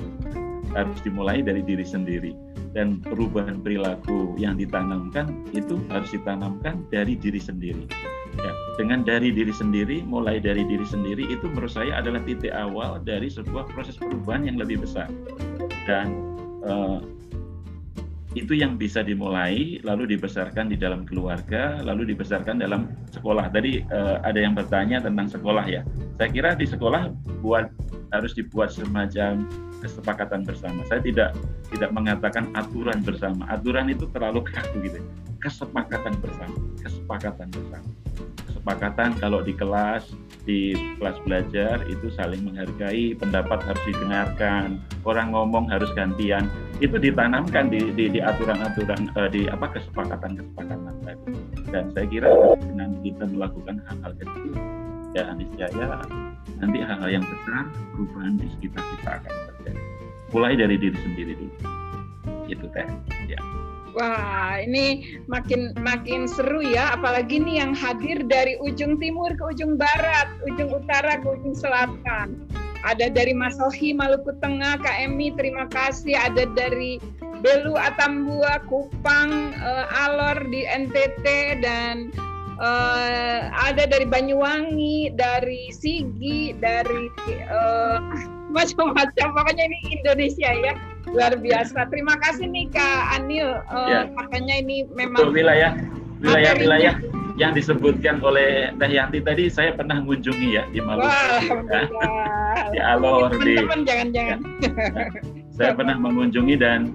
[0.74, 2.34] harus dimulai dari diri sendiri
[2.74, 7.86] dan perubahan perilaku yang ditanamkan itu harus ditanamkan dari diri sendiri.
[8.34, 8.49] Ya,
[8.82, 13.30] dengan dari diri sendiri, mulai dari diri sendiri itu menurut saya adalah titik awal dari
[13.30, 15.05] sebuah proses perubahan yang lebih besar.
[15.86, 16.17] Dan
[16.65, 16.97] uh,
[18.34, 23.53] itu yang bisa dimulai, lalu dibesarkan di dalam keluarga, lalu dibesarkan dalam sekolah.
[23.53, 25.86] Tadi uh, ada yang bertanya tentang sekolah ya.
[26.17, 27.13] Saya kira di sekolah
[27.45, 27.69] buat
[28.14, 29.49] harus dibuat semacam
[29.82, 30.86] kesepakatan bersama.
[30.88, 31.36] Saya tidak
[31.74, 33.43] tidak mengatakan aturan bersama.
[33.49, 35.01] Aturan itu terlalu kaku gitu.
[35.41, 37.89] Kesepakatan bersama, kesepakatan bersama.
[38.47, 40.07] Kesepakatan kalau di kelas
[40.47, 46.47] di kelas belajar itu saling menghargai, pendapat harus didengarkan, orang ngomong harus gantian.
[46.80, 51.34] Itu ditanamkan di di, di aturan-aturan uh, di apa kesepakatan-kesepakatan tadi.
[51.74, 52.30] Dan saya kira
[52.64, 54.83] dengan kita melakukan hal-hal kecil
[55.14, 56.01] ya niscaya
[56.57, 59.82] nanti hal-hal yang besar perubahan di sekitar kita akan terjadi
[60.34, 61.55] mulai dari diri sendiri dulu
[62.49, 62.88] itu teh
[63.30, 63.41] ya
[63.93, 69.78] Wah, ini makin makin seru ya, apalagi nih yang hadir dari ujung timur ke ujung
[69.78, 72.41] barat, ujung utara ke ujung selatan.
[72.82, 76.18] Ada dari Masohi, Maluku Tengah, KMI, terima kasih.
[76.18, 76.97] Ada dari
[77.45, 81.26] Belu, Atambua, Kupang, uh, Alor di NTT,
[81.61, 82.09] dan
[82.60, 87.10] uh, ada dari Banyuwangi, dari Sigi, dari
[87.49, 87.99] uh,
[88.56, 89.28] macam-macam.
[89.34, 90.74] Pokoknya ini Indonesia ya,
[91.10, 91.89] luar biasa.
[91.89, 93.62] Terima kasih nih Kak Anil.
[93.70, 93.99] Uh, ya.
[94.14, 95.72] Makanya ini memang Betul, wilayah
[96.24, 96.95] wilayah-wilayah
[97.34, 101.10] yang disebutkan oleh Teh Yanti tadi saya pernah mengunjungi ya di Maluku.
[101.10, 101.84] Wah, ya.
[102.70, 104.39] di Alor di jangan-jangan.
[104.62, 105.06] Ya.
[105.58, 106.93] saya pernah mengunjungi dan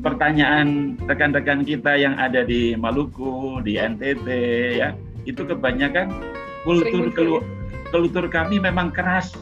[0.00, 4.26] pertanyaan rekan-rekan kita yang ada di Maluku, di NTT
[4.78, 4.94] ya,
[5.26, 6.12] itu kebanyakan
[6.62, 7.42] kultur kelu
[7.90, 9.34] kultur kami memang keras.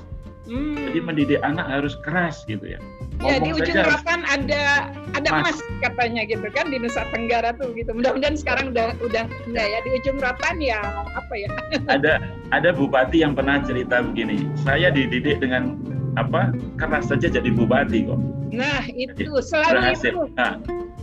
[0.46, 0.78] Hmm.
[0.78, 2.78] Jadi mendidik anak harus keras gitu ya.
[3.24, 5.56] Ya di ujung harapan ada ada mas.
[5.56, 7.90] mas katanya gitu kan di Nusa Tenggara tuh gitu.
[7.90, 10.78] Mudah-mudahan sekarang udah udah enggak ya di ujung harapan ya
[11.16, 11.50] apa ya?
[11.90, 12.22] ada
[12.54, 14.46] ada bupati yang pernah cerita begini.
[14.62, 15.80] Saya dididik dengan
[16.16, 18.20] apa keras saja jadi bupati kok.
[18.52, 20.12] Nah itu selalu berhasil.
[20.12, 20.22] itu.
[20.36, 20.52] Nah,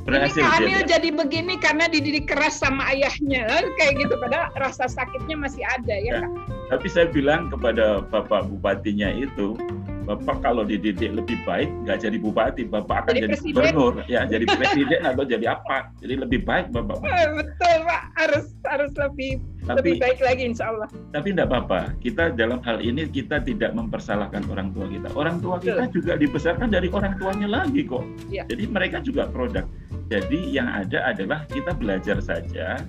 [0.04, 0.42] berhasil.
[0.42, 0.92] Ini Kamil jadi.
[0.98, 4.14] jadi begini karena dididik keras sama ayahnya, kan kayak gitu.
[4.20, 6.26] Padahal rasa sakitnya masih ada ya.
[6.26, 6.28] ya
[6.72, 9.56] Tapi saya bilang kepada bapak bupatinya itu,
[10.04, 14.44] Bapak kalau dididik lebih baik nggak jadi bupati, Bapak akan jadi, jadi gubernur, ya jadi
[14.44, 15.96] presiden atau jadi apa?
[16.04, 17.00] Jadi lebih baik Bapak.
[17.08, 20.88] Eh, betul Pak, harus harus lebih tapi, lebih baik lagi Insya Allah.
[21.16, 25.08] Tapi tidak apa-apa, kita dalam hal ini kita tidak mempersalahkan orang tua kita.
[25.16, 26.04] Orang tua kita betul.
[26.04, 28.04] juga dibesarkan dari orang tuanya lagi kok.
[28.28, 28.44] Ya.
[28.52, 29.64] Jadi mereka juga produk.
[30.12, 32.84] Jadi yang ada adalah kita belajar saja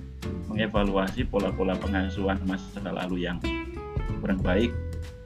[0.51, 3.39] mengevaluasi pola-pola pengasuhan masa lalu yang
[4.19, 4.71] kurang baik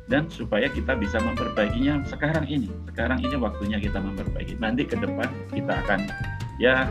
[0.09, 2.67] dan supaya kita bisa memperbaikinya sekarang ini.
[2.89, 4.57] Sekarang ini waktunya kita memperbaiki.
[4.57, 6.09] Nanti ke depan kita akan
[6.57, 6.89] ya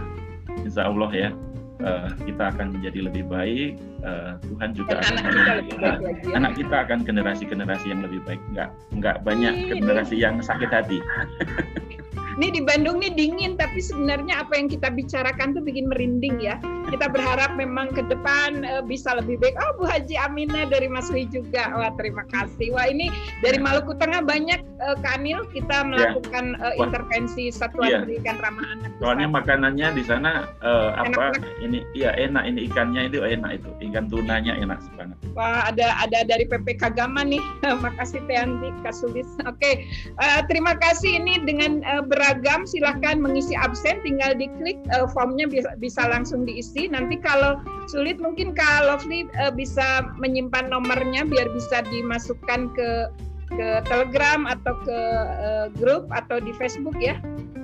[0.63, 1.29] insya Allah ya
[1.83, 3.75] uh, kita akan menjadi lebih baik.
[3.99, 6.31] Uh, Tuhan juga akan anak kita, ya.
[6.39, 8.41] anak kita akan generasi-generasi yang lebih baik.
[8.55, 11.03] Enggak enggak banyak generasi yang sakit hati.
[12.39, 16.55] Ini di Bandung nih dingin, tapi sebenarnya apa yang kita bicarakan tuh bikin merinding ya.
[16.87, 19.59] Kita berharap memang ke depan uh, bisa lebih baik.
[19.59, 21.67] Oh, Bu Haji Amina dari Mas Wi juga.
[21.75, 22.71] Wah, terima kasih.
[22.71, 23.11] Wah, ini
[23.43, 25.89] dari Maluku Tengah banyak uh, Kanil kita iya.
[25.91, 28.01] melakukan uh, intervensi satuan yeah.
[28.07, 28.91] pendidikan ramah anak.
[29.03, 31.35] Soalnya makanannya di sana uh, apa?
[31.35, 33.71] Enak, ini iya enak ini ikannya itu enak itu.
[33.91, 35.19] Ikan tunanya enak banget.
[35.35, 37.43] Wah, ada ada dari PPK Gama nih.
[37.83, 39.27] Makasih Teanti Kasulis.
[39.43, 39.59] Oke.
[39.59, 39.75] Okay.
[40.23, 44.05] Uh, terima kasih ini dengan uh, berat beragam silahkan mengisi absen.
[44.05, 46.89] Tinggal diklik uh, formnya bisa, bisa langsung diisi.
[46.93, 47.57] Nanti kalau
[47.89, 52.89] sulit mungkin Kak Lovely uh, bisa menyimpan nomornya biar bisa dimasukkan ke
[53.49, 54.99] ke Telegram atau ke
[55.41, 57.17] uh, grup atau di Facebook ya.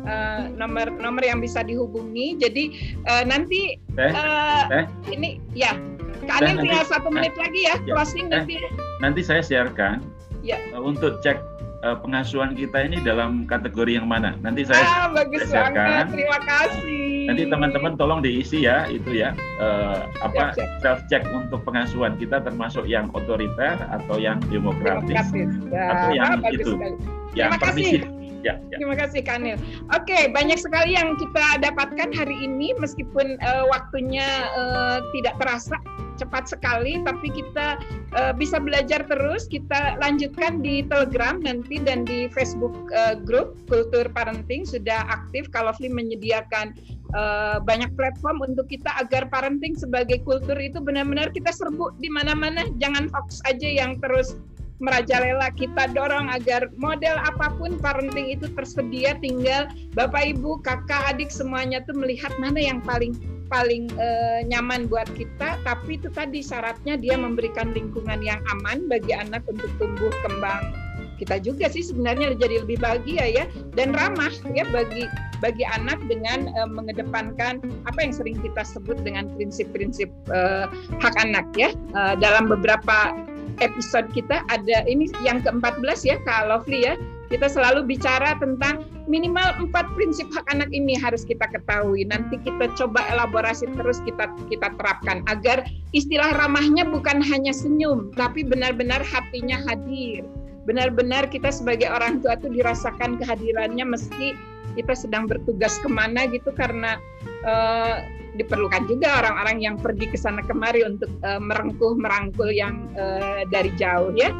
[0.04, 2.40] Uh, nomor nomor yang bisa dihubungi.
[2.40, 4.86] Jadi uh, nanti uh, eh, eh.
[5.12, 5.76] ini ya.
[6.24, 8.00] Kak Anil tinggal satu menit lagi ya, ya.
[8.00, 8.56] closing eh, nanti.
[9.04, 10.00] Nanti saya siarkan
[10.40, 10.56] ya.
[10.72, 11.36] untuk cek
[11.85, 14.35] uh, pengasuhan kita ini dalam kategori yang mana?
[14.41, 16.09] Nanti saya ah, bagus banget.
[16.11, 17.28] Terima kasih.
[17.28, 22.89] Nanti teman-teman tolong diisi ya itu ya uh, apa self check untuk pengasuhan kita termasuk
[22.89, 25.53] yang otoriter atau yang demokratis, demokratis.
[25.68, 26.97] Ya, atau yang ah, itu sekali.
[27.37, 28.03] yang permisif.
[28.45, 28.76] Ya, ya.
[28.76, 29.57] Terima kasih Kanil.
[29.97, 35.80] Oke, banyak sekali yang kita dapatkan hari ini meskipun uh, waktunya uh, tidak terasa
[36.16, 37.78] cepat sekali tapi kita
[38.14, 39.46] uh, bisa belajar terus.
[39.46, 44.64] Kita lanjutkan di Telegram nanti dan di Facebook uh, grup Kultur Parenting.
[44.64, 45.50] Sudah aktif.
[45.50, 46.74] Kalau Fli menyediakan
[47.14, 52.66] uh, banyak platform untuk kita agar parenting sebagai kultur itu benar-benar kita serbu di mana-mana.
[52.82, 54.38] Jangan fokus aja yang terus
[54.83, 61.31] merajalela kita dorong agar model apa pun parenting itu tersedia tinggal Bapak Ibu, Kakak, Adik
[61.31, 63.14] semuanya tuh melihat mana yang paling
[63.47, 69.14] paling uh, nyaman buat kita, tapi itu tadi syaratnya dia memberikan lingkungan yang aman bagi
[69.14, 70.75] anak untuk tumbuh kembang.
[71.14, 73.45] Kita juga sih sebenarnya jadi lebih bahagia ya
[73.79, 75.07] dan ramah ya bagi
[75.39, 80.66] bagi anak dengan uh, mengedepankan apa yang sering kita sebut dengan prinsip-prinsip uh,
[80.99, 81.70] hak anak ya.
[81.95, 83.14] Uh, dalam beberapa
[83.62, 86.94] episode kita ada ini yang ke-14 ya Kak Lovely ya
[87.32, 92.05] kita selalu bicara tentang minimal empat prinsip hak anak ini harus kita ketahui.
[92.07, 95.64] Nanti kita coba elaborasi terus kita kita terapkan agar
[95.96, 100.22] istilah ramahnya bukan hanya senyum, tapi benar-benar hatinya hadir.
[100.64, 104.38] Benar-benar kita sebagai orang tua itu dirasakan kehadirannya meski
[104.78, 106.96] kita sedang bertugas ke mana gitu karena
[107.44, 108.00] uh,
[108.35, 113.70] diperlukan juga orang-orang yang pergi ke sana kemari untuk uh, merengkuh merangkul yang uh, dari
[113.78, 114.35] jauh ya.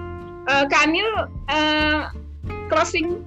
[0.45, 1.09] Uh, Kak Anil,
[1.49, 2.13] uh,
[2.69, 3.23] closing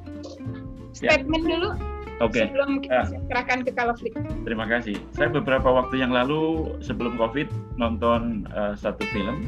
[1.02, 1.18] ya.
[1.18, 1.52] statement ya.
[1.58, 1.70] dulu
[2.18, 2.42] Oke.
[2.42, 2.46] Okay.
[2.50, 3.22] Sebelum kita ya.
[3.30, 4.14] serahkan ke Kaloflik.
[4.42, 4.98] Terima kasih.
[5.14, 9.46] Saya beberapa waktu yang lalu sebelum COVID nonton uh, satu film.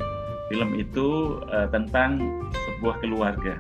[0.54, 2.22] Film itu uh, tentang
[2.54, 3.58] sebuah keluarga.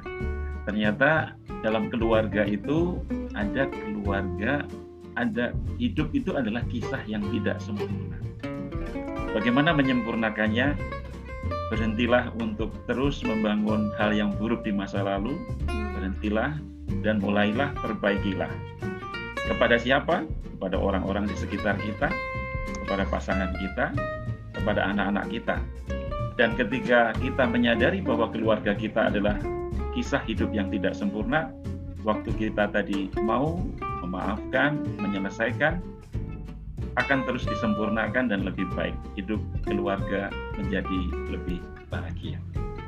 [0.69, 1.33] Ternyata
[1.65, 3.01] dalam keluarga itu
[3.33, 4.61] ada keluarga,
[5.19, 8.15] ada hidup itu adalah kisah yang tidak sempurna.
[9.35, 10.79] Bagaimana menyempurnakannya?
[11.69, 15.37] Berhentilah untuk terus membangun hal yang buruk di masa lalu,
[15.69, 16.57] berhentilah
[17.05, 18.49] dan mulailah perbaikilah.
[19.45, 20.25] Kepada siapa?
[20.57, 22.09] Kepada orang-orang di sekitar kita,
[22.83, 23.93] kepada pasangan kita,
[24.57, 25.57] kepada anak-anak kita.
[26.41, 29.37] Dan ketika kita menyadari bahwa keluarga kita adalah
[29.93, 31.53] kisah hidup yang tidak sempurna,
[32.01, 33.61] waktu kita tadi mau
[34.09, 35.77] memaafkan, menyelesaikan,
[36.97, 38.97] akan terus disempurnakan dan lebih baik.
[39.13, 39.39] Hidup
[39.69, 40.99] keluarga menjadi
[41.29, 41.61] lebih
[41.93, 42.41] bahagia.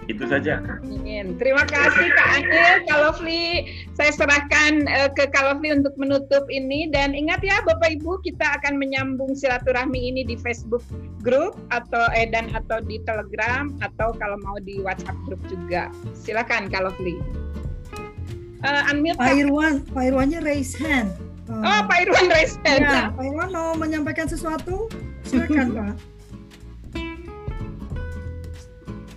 [0.09, 0.59] Itu saja.
[0.82, 1.38] Amin.
[1.38, 3.69] Terima kasih Kak Anil, Kak Lovely.
[3.93, 8.59] Saya serahkan uh, ke Kak Lovely untuk menutup ini dan ingat ya Bapak Ibu kita
[8.59, 10.82] akan menyambung silaturahmi ini di Facebook
[11.22, 15.93] grup atau edan atau di Telegram atau kalau mau di WhatsApp grup juga.
[16.17, 17.22] Silakan Kak Lovely.
[18.62, 21.09] Uh, unmute, Pak Irwan, Pak Irwannya raise hand.
[21.49, 22.86] Uh, oh, Pak Irwan raise hand.
[22.86, 24.86] Ya, Pak Irwan mau menyampaikan sesuatu?
[25.26, 25.95] Silakan Pak.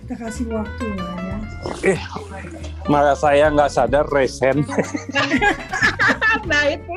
[0.05, 1.37] kita kasih waktu lah ya
[1.81, 1.97] Eh,
[2.85, 4.61] malah saya nggak sadar resen.
[6.49, 6.93] nah itu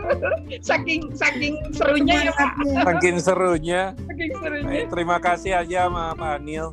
[0.60, 2.52] saking saking serunya ya Pak.
[2.84, 3.82] Saking serunya.
[3.96, 4.68] Saking serunya.
[4.68, 6.68] Nah, terima kasih aja sama Pak Anil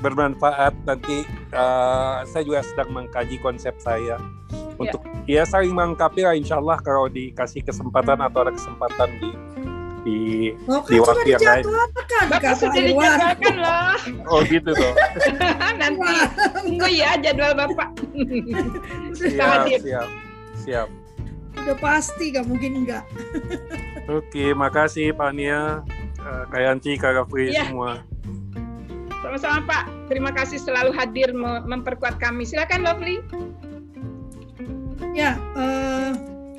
[0.00, 4.16] bermanfaat nanti uh, saya juga sedang mengkaji konsep saya
[4.76, 9.30] untuk ya, ya saling melengkapi lah insya Allah kalau dikasih kesempatan atau ada kesempatan di
[10.06, 10.18] di
[10.70, 11.64] oh, kan di waktu yang lain.
[12.30, 13.94] Bapak sudah dijadwalkan loh.
[14.30, 14.94] Oh gitu toh.
[15.82, 16.14] Nanti
[16.62, 17.90] tunggu ya jadwal Bapak.
[19.18, 20.08] siap, siap,
[20.62, 20.88] siap.
[21.58, 23.02] Udah pasti gak mungkin enggak.
[24.06, 25.82] Oke, makasih Pak Nia,
[26.22, 27.66] uh, Kayanti, Kak Gafri ya.
[27.66, 28.06] semua.
[29.26, 29.84] Sama-sama Pak.
[30.06, 31.34] Terima kasih selalu hadir
[31.66, 32.46] memperkuat kami.
[32.46, 33.18] Silakan Lovely.
[35.18, 36.14] Ya, uh,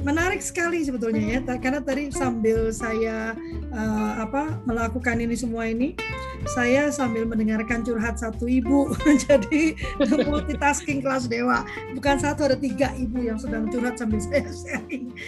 [0.07, 3.35] menarik sekali sebetulnya ya karena tadi sambil saya
[3.75, 5.99] uh, apa melakukan ini semua ini
[6.47, 8.93] saya sambil mendengarkan curhat satu ibu.
[9.27, 9.75] Jadi
[10.23, 11.67] multitasking kelas dewa.
[11.91, 15.11] Bukan satu ada tiga ibu yang sedang curhat sambil saya sharing.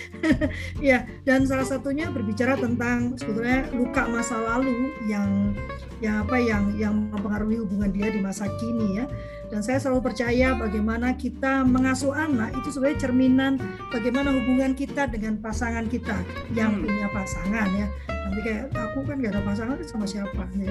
[0.79, 5.51] Ya dan salah satunya berbicara tentang sebetulnya luka masa lalu yang
[5.99, 9.05] yang apa yang yang mempengaruhi hubungan dia di masa kini ya
[9.49, 13.53] dan saya selalu percaya bagaimana kita mengasuh anak itu sebenarnya cerminan
[13.89, 16.21] bagaimana hubungan kita dengan pasangan kita
[16.53, 16.85] yang hmm.
[16.85, 17.87] punya pasangan ya
[18.29, 20.69] nanti kayak aku kan gak ada pasangan sama siapa ya.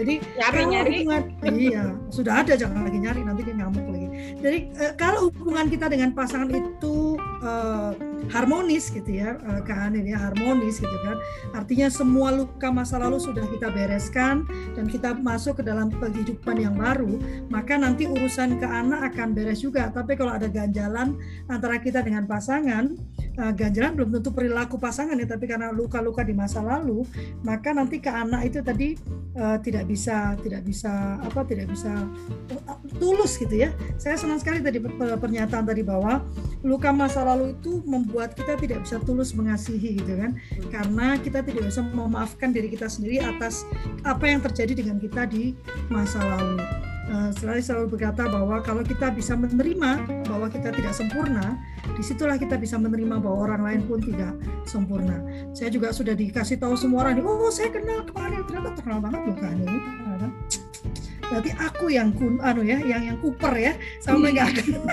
[0.00, 1.22] jadi nyari nyari hubungan
[1.68, 4.08] iya sudah ada jangan lagi nyari nanti dia ngamuk lagi
[4.40, 7.92] jadi eh, kalau hubungan kita dengan pasangan itu eh,
[8.32, 11.16] harmonis gitu ya eh, Kak ya harmonis gitu kan
[11.56, 16.76] artinya semua luka masa lalu sudah kita bereskan dan kita masuk ke dalam kehidupan yang
[16.76, 17.20] baru
[17.52, 19.90] maka nanti urusan ke anak akan beres juga.
[19.90, 21.18] Tapi kalau ada ganjalan
[21.50, 22.94] antara kita dengan pasangan
[23.40, 27.06] uh, ganjalan belum tentu perilaku pasangan ya tapi karena luka-luka di masa lalu
[27.46, 28.98] maka nanti ke anak itu tadi
[29.38, 32.06] uh, tidak bisa tidak bisa apa tidak bisa
[32.98, 33.70] tulus gitu ya.
[33.96, 34.82] Saya senang sekali tadi
[35.18, 36.22] pernyataan tadi bahwa
[36.66, 40.36] luka masa lalu itu membuat kita tidak bisa tulus mengasihi gitu kan.
[40.68, 43.62] Karena kita tidak bisa memaafkan diri kita sendiri atas
[44.02, 45.54] apa yang terjadi dengan kita di
[45.88, 46.60] masa lalu
[47.08, 49.90] uh, selalu selalu berkata bahwa kalau kita bisa menerima
[50.28, 51.58] bahwa kita tidak sempurna,
[51.96, 54.36] di situlah kita bisa menerima bahwa orang lain pun tidak
[54.68, 55.20] sempurna.
[55.56, 59.36] Saya juga sudah dikasih tahu semua orang, oh saya kenal kemarin ternyata terkenal banget loh
[59.36, 59.80] kan ini.
[61.28, 64.84] Berarti aku yang kun, anu ya, yang yang kuper ya, sampai nggak kenal.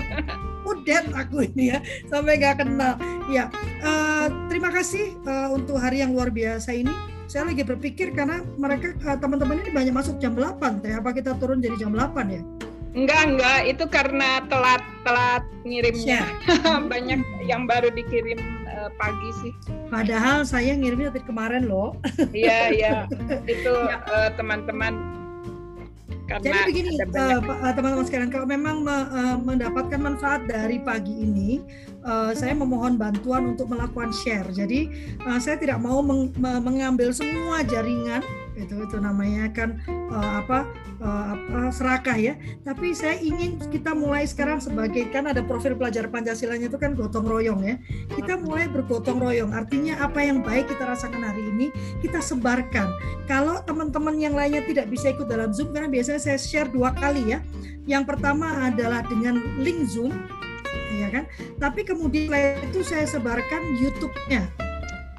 [0.68, 1.78] Udet aku ini ya,
[2.12, 3.00] sampai nggak kenal.
[3.32, 3.48] Ya,
[3.80, 6.92] uh, terima kasih uh, untuk hari yang luar biasa ini
[7.32, 11.32] saya lagi berpikir karena mereka eh, teman-teman ini banyak masuk jam 8 teh apa kita
[11.40, 12.44] turun jadi jam 8 ya
[12.92, 13.60] Enggak, enggak.
[13.72, 16.28] Itu karena telat telat ngirimnya.
[16.92, 18.36] Banyak yang baru dikirim
[18.68, 19.52] uh, pagi sih.
[19.88, 21.96] Padahal saya ngirimnya dari kemarin loh.
[22.36, 22.94] Iya, iya.
[23.48, 25.21] Itu uh, teman-teman
[26.30, 31.58] karena Jadi begini teman-teman uh, sekalian, kalau memang uh, mendapatkan manfaat dari pagi ini,
[32.06, 34.46] uh, saya memohon bantuan untuk melakukan share.
[34.54, 34.86] Jadi
[35.26, 38.22] uh, saya tidak mau meng mengambil semua jaringan
[38.52, 40.68] itu itu namanya kan uh, apa
[41.00, 42.34] uh, apa serakah ya.
[42.62, 47.24] Tapi saya ingin kita mulai sekarang sebagai kan ada profil pelajar Pancasilanya itu kan gotong
[47.24, 47.76] royong ya.
[48.12, 49.56] Kita mulai bergotong royong.
[49.56, 51.66] Artinya apa yang baik kita rasakan hari ini
[52.04, 52.92] kita sebarkan.
[53.24, 57.32] Kalau teman-teman yang lainnya tidak bisa ikut dalam Zoom karena biasanya saya share dua kali
[57.32, 57.40] ya.
[57.88, 60.14] Yang pertama adalah dengan link Zoom
[60.92, 61.24] ya kan
[61.58, 62.30] tapi kemudian
[62.62, 64.71] itu saya sebarkan YouTube-nya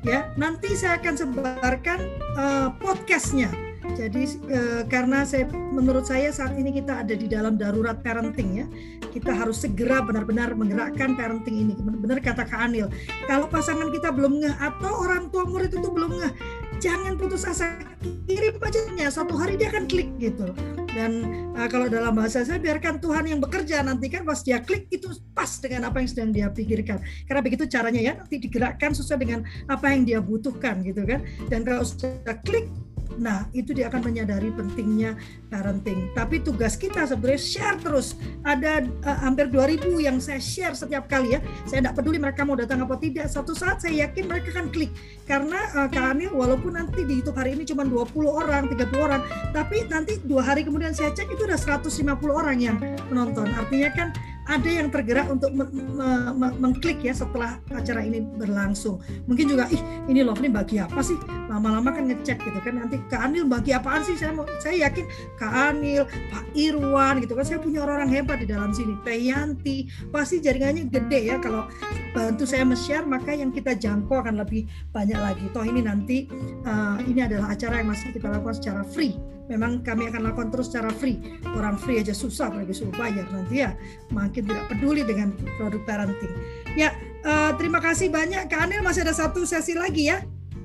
[0.03, 1.99] ya nanti saya akan sebarkan
[2.35, 3.49] uh, podcastnya.
[3.93, 8.65] Jadi uh, karena saya menurut saya saat ini kita ada di dalam darurat parenting ya.
[9.13, 11.73] Kita harus segera benar-benar menggerakkan parenting ini.
[11.77, 12.89] Benar-benar kata Kak Anil.
[13.29, 16.33] Kalau pasangan kita belum ngeh atau orang tua murid itu belum ngeh
[16.81, 17.79] jangan putus asa.
[18.27, 20.51] Kirim aja satu hari dia akan klik gitu
[20.93, 21.11] dan
[21.57, 25.09] uh, kalau dalam bahasa saya biarkan Tuhan yang bekerja nanti kan pas dia klik itu
[25.33, 27.01] pas dengan apa yang sedang dia pikirkan.
[27.25, 31.25] Karena begitu caranya ya nanti digerakkan sesuai dengan apa yang dia butuhkan gitu kan.
[31.49, 32.69] Dan kalau sudah klik
[33.17, 35.13] Nah, itu dia akan menyadari pentingnya
[35.49, 36.09] parenting.
[36.17, 38.17] Tapi tugas kita sebenarnya share terus.
[38.41, 41.39] Ada uh, hampir 2000 yang saya share setiap kali ya.
[41.69, 43.29] Saya tidak peduli mereka mau datang apa tidak.
[43.29, 44.91] Satu saat saya yakin mereka akan klik.
[45.29, 49.21] Karena uh, Kak Anil walaupun nanti di YouTube hari ini cuma 20 orang, 30 orang,
[49.53, 52.77] tapi nanti dua hari kemudian saya cek itu ada 150 orang yang
[53.09, 53.47] menonton.
[53.53, 54.09] Artinya kan
[54.47, 58.99] ada yang tergerak untuk me me me mengklik ya setelah acara ini berlangsung.
[59.27, 59.79] Mungkin juga ih
[60.11, 61.15] ini Lovely bagi apa sih?
[61.47, 64.19] Lama-lama kan ngecek gitu kan nanti Kak Anil bagi apaan sih?
[64.19, 65.05] Saya mau saya yakin
[65.39, 68.99] Kak Anil, Pak Irwan gitu kan saya punya orang-orang hebat di dalam sini.
[69.07, 71.67] Teh Yanti pasti jaringannya gede ya kalau
[72.11, 75.45] bantu saya share maka yang kita jangkau akan lebih banyak lagi.
[75.55, 76.27] Toh ini nanti
[76.67, 79.15] uh, ini adalah acara yang masih kita lakukan secara free
[79.51, 81.19] memang kami akan lakukan terus secara free.
[81.55, 83.75] Orang free aja susah, apalagi suruh bayar nanti ya
[84.11, 86.33] makin tidak peduli dengan produk parenting.
[86.79, 86.95] Ya,
[87.27, 90.23] uh, terima kasih banyak Kak Anil masih ada satu sesi lagi ya.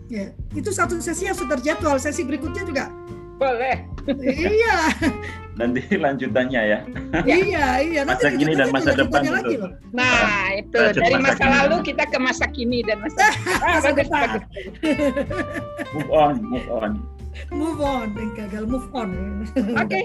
[0.09, 2.01] Ya, itu satu sesi yang sudah terjadwal.
[2.01, 2.89] Sesi berikutnya juga
[3.39, 3.87] boleh.
[4.25, 4.89] iya.
[5.59, 6.79] Nanti lanjutannya ya.
[7.27, 8.01] iya, iya.
[8.07, 9.75] Nanti masa kini dan masa depan lagi loh.
[9.91, 13.27] Nah, itu dari masa, masa lalu kita ke masa kini dan masa,
[13.75, 14.29] masa depan.
[15.91, 17.18] move on, move on
[17.53, 18.15] move on.
[18.17, 19.09] Yang gagal move on.
[19.83, 20.01] Oke.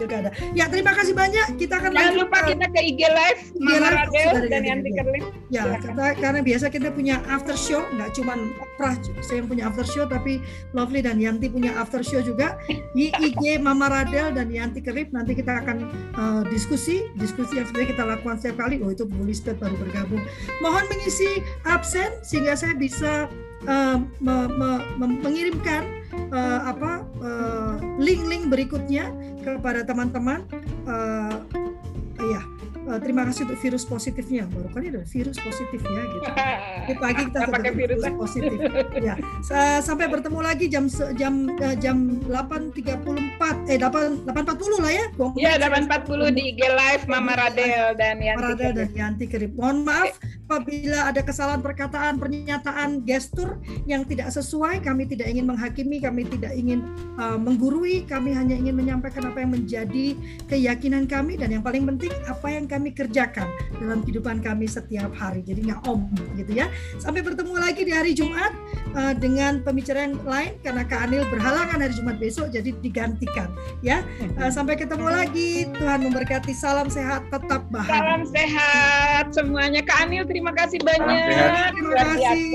[0.00, 0.20] Okay.
[0.58, 1.56] ya terima kasih banyak.
[1.56, 6.06] Kita akan jangan lupa kita ke IG live Mama Radel dan Yanti Kerlip ya karena,
[6.18, 8.34] karena biasa kita punya after show nggak cuma
[8.74, 10.42] Prah saya yang punya after show tapi
[10.74, 12.58] Lovely dan Yanti punya after show juga.
[12.90, 15.76] Di IG Mama Radel dan Yanti Kerlip nanti kita akan
[16.18, 18.82] uh, diskusi diskusi yang sebenarnya kita lakukan setiap kali.
[18.82, 20.22] Oh itu Bu Lisbeth baru bergabung.
[20.58, 23.30] Mohon mengisi absen sehingga saya bisa
[23.68, 25.82] uh, me, me, me, mengirimkan
[26.32, 29.10] uh, apa uh, link-link berikutnya
[29.44, 30.44] kepada teman-teman
[30.88, 31.36] uh,
[32.20, 32.42] ya
[32.88, 34.44] uh, terima kasih untuk virus positifnya.
[34.48, 36.28] Baru kali ada virus positif ya gitu.
[36.88, 38.58] Di pagi kita pakai virus, virus positif.
[39.00, 39.14] Ya
[39.80, 41.48] sampai bertemu lagi jam jam
[41.80, 41.96] jam
[42.28, 45.04] 8.34 eh 8 8.40 lah ya.
[45.36, 50.16] Ya 8.40 di IG live Mama Radel dan Yanti Radel dan Yanti Kerip mohon maaf
[50.44, 53.58] apabila ada kesalahan perkataan pernyataan gestur
[53.88, 54.84] yang tidak sesuai.
[54.84, 56.84] Kami tidak ingin menghakimi kami tidak ingin
[57.16, 58.04] uh, menggurui.
[58.04, 60.14] Kami hanya ingin menyampaikan apa yang menjadi
[60.46, 61.40] keyakinan kami.
[61.40, 63.46] Dan yang paling penting apa yang kami kerjakan
[63.78, 65.46] dalam kehidupan kami setiap hari.
[65.46, 66.66] Jadi nggak om gitu ya.
[66.98, 68.50] Sampai bertemu lagi di hari Jumat
[68.98, 74.02] uh, dengan pembicaraan lain karena Kak Anil berhalangan hari Jumat besok jadi digantikan ya.
[74.34, 75.70] Uh, sampai ketemu lagi.
[75.70, 76.52] Tuhan memberkati.
[76.54, 77.94] Salam sehat, tetap bahagia.
[77.94, 79.80] Salam sehat semuanya.
[79.86, 81.74] Kak Anil terima kasih banyak.
[81.78, 82.50] Terima kasih.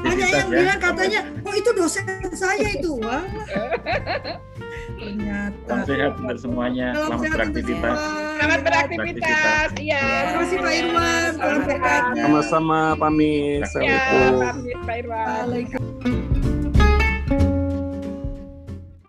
[0.00, 0.56] Banyak yang ya.
[0.64, 2.96] bilang katanya, oh itu dosen saya itu.
[3.04, 3.24] Wah.
[5.02, 5.66] Ternyata.
[5.66, 6.86] Salam sehat untuk semuanya.
[6.94, 7.98] Selamat beraktivitas.
[8.38, 9.68] Selamat beraktivitas.
[9.82, 10.02] Iya.
[10.06, 11.30] Terima kasih Pak Irwan.
[11.34, 13.62] Selamat Sama-sama pamit.
[13.82, 13.98] Ya,
[14.38, 15.26] pamit Pak Irwan.
[15.26, 16.51] Waalaikumsalam.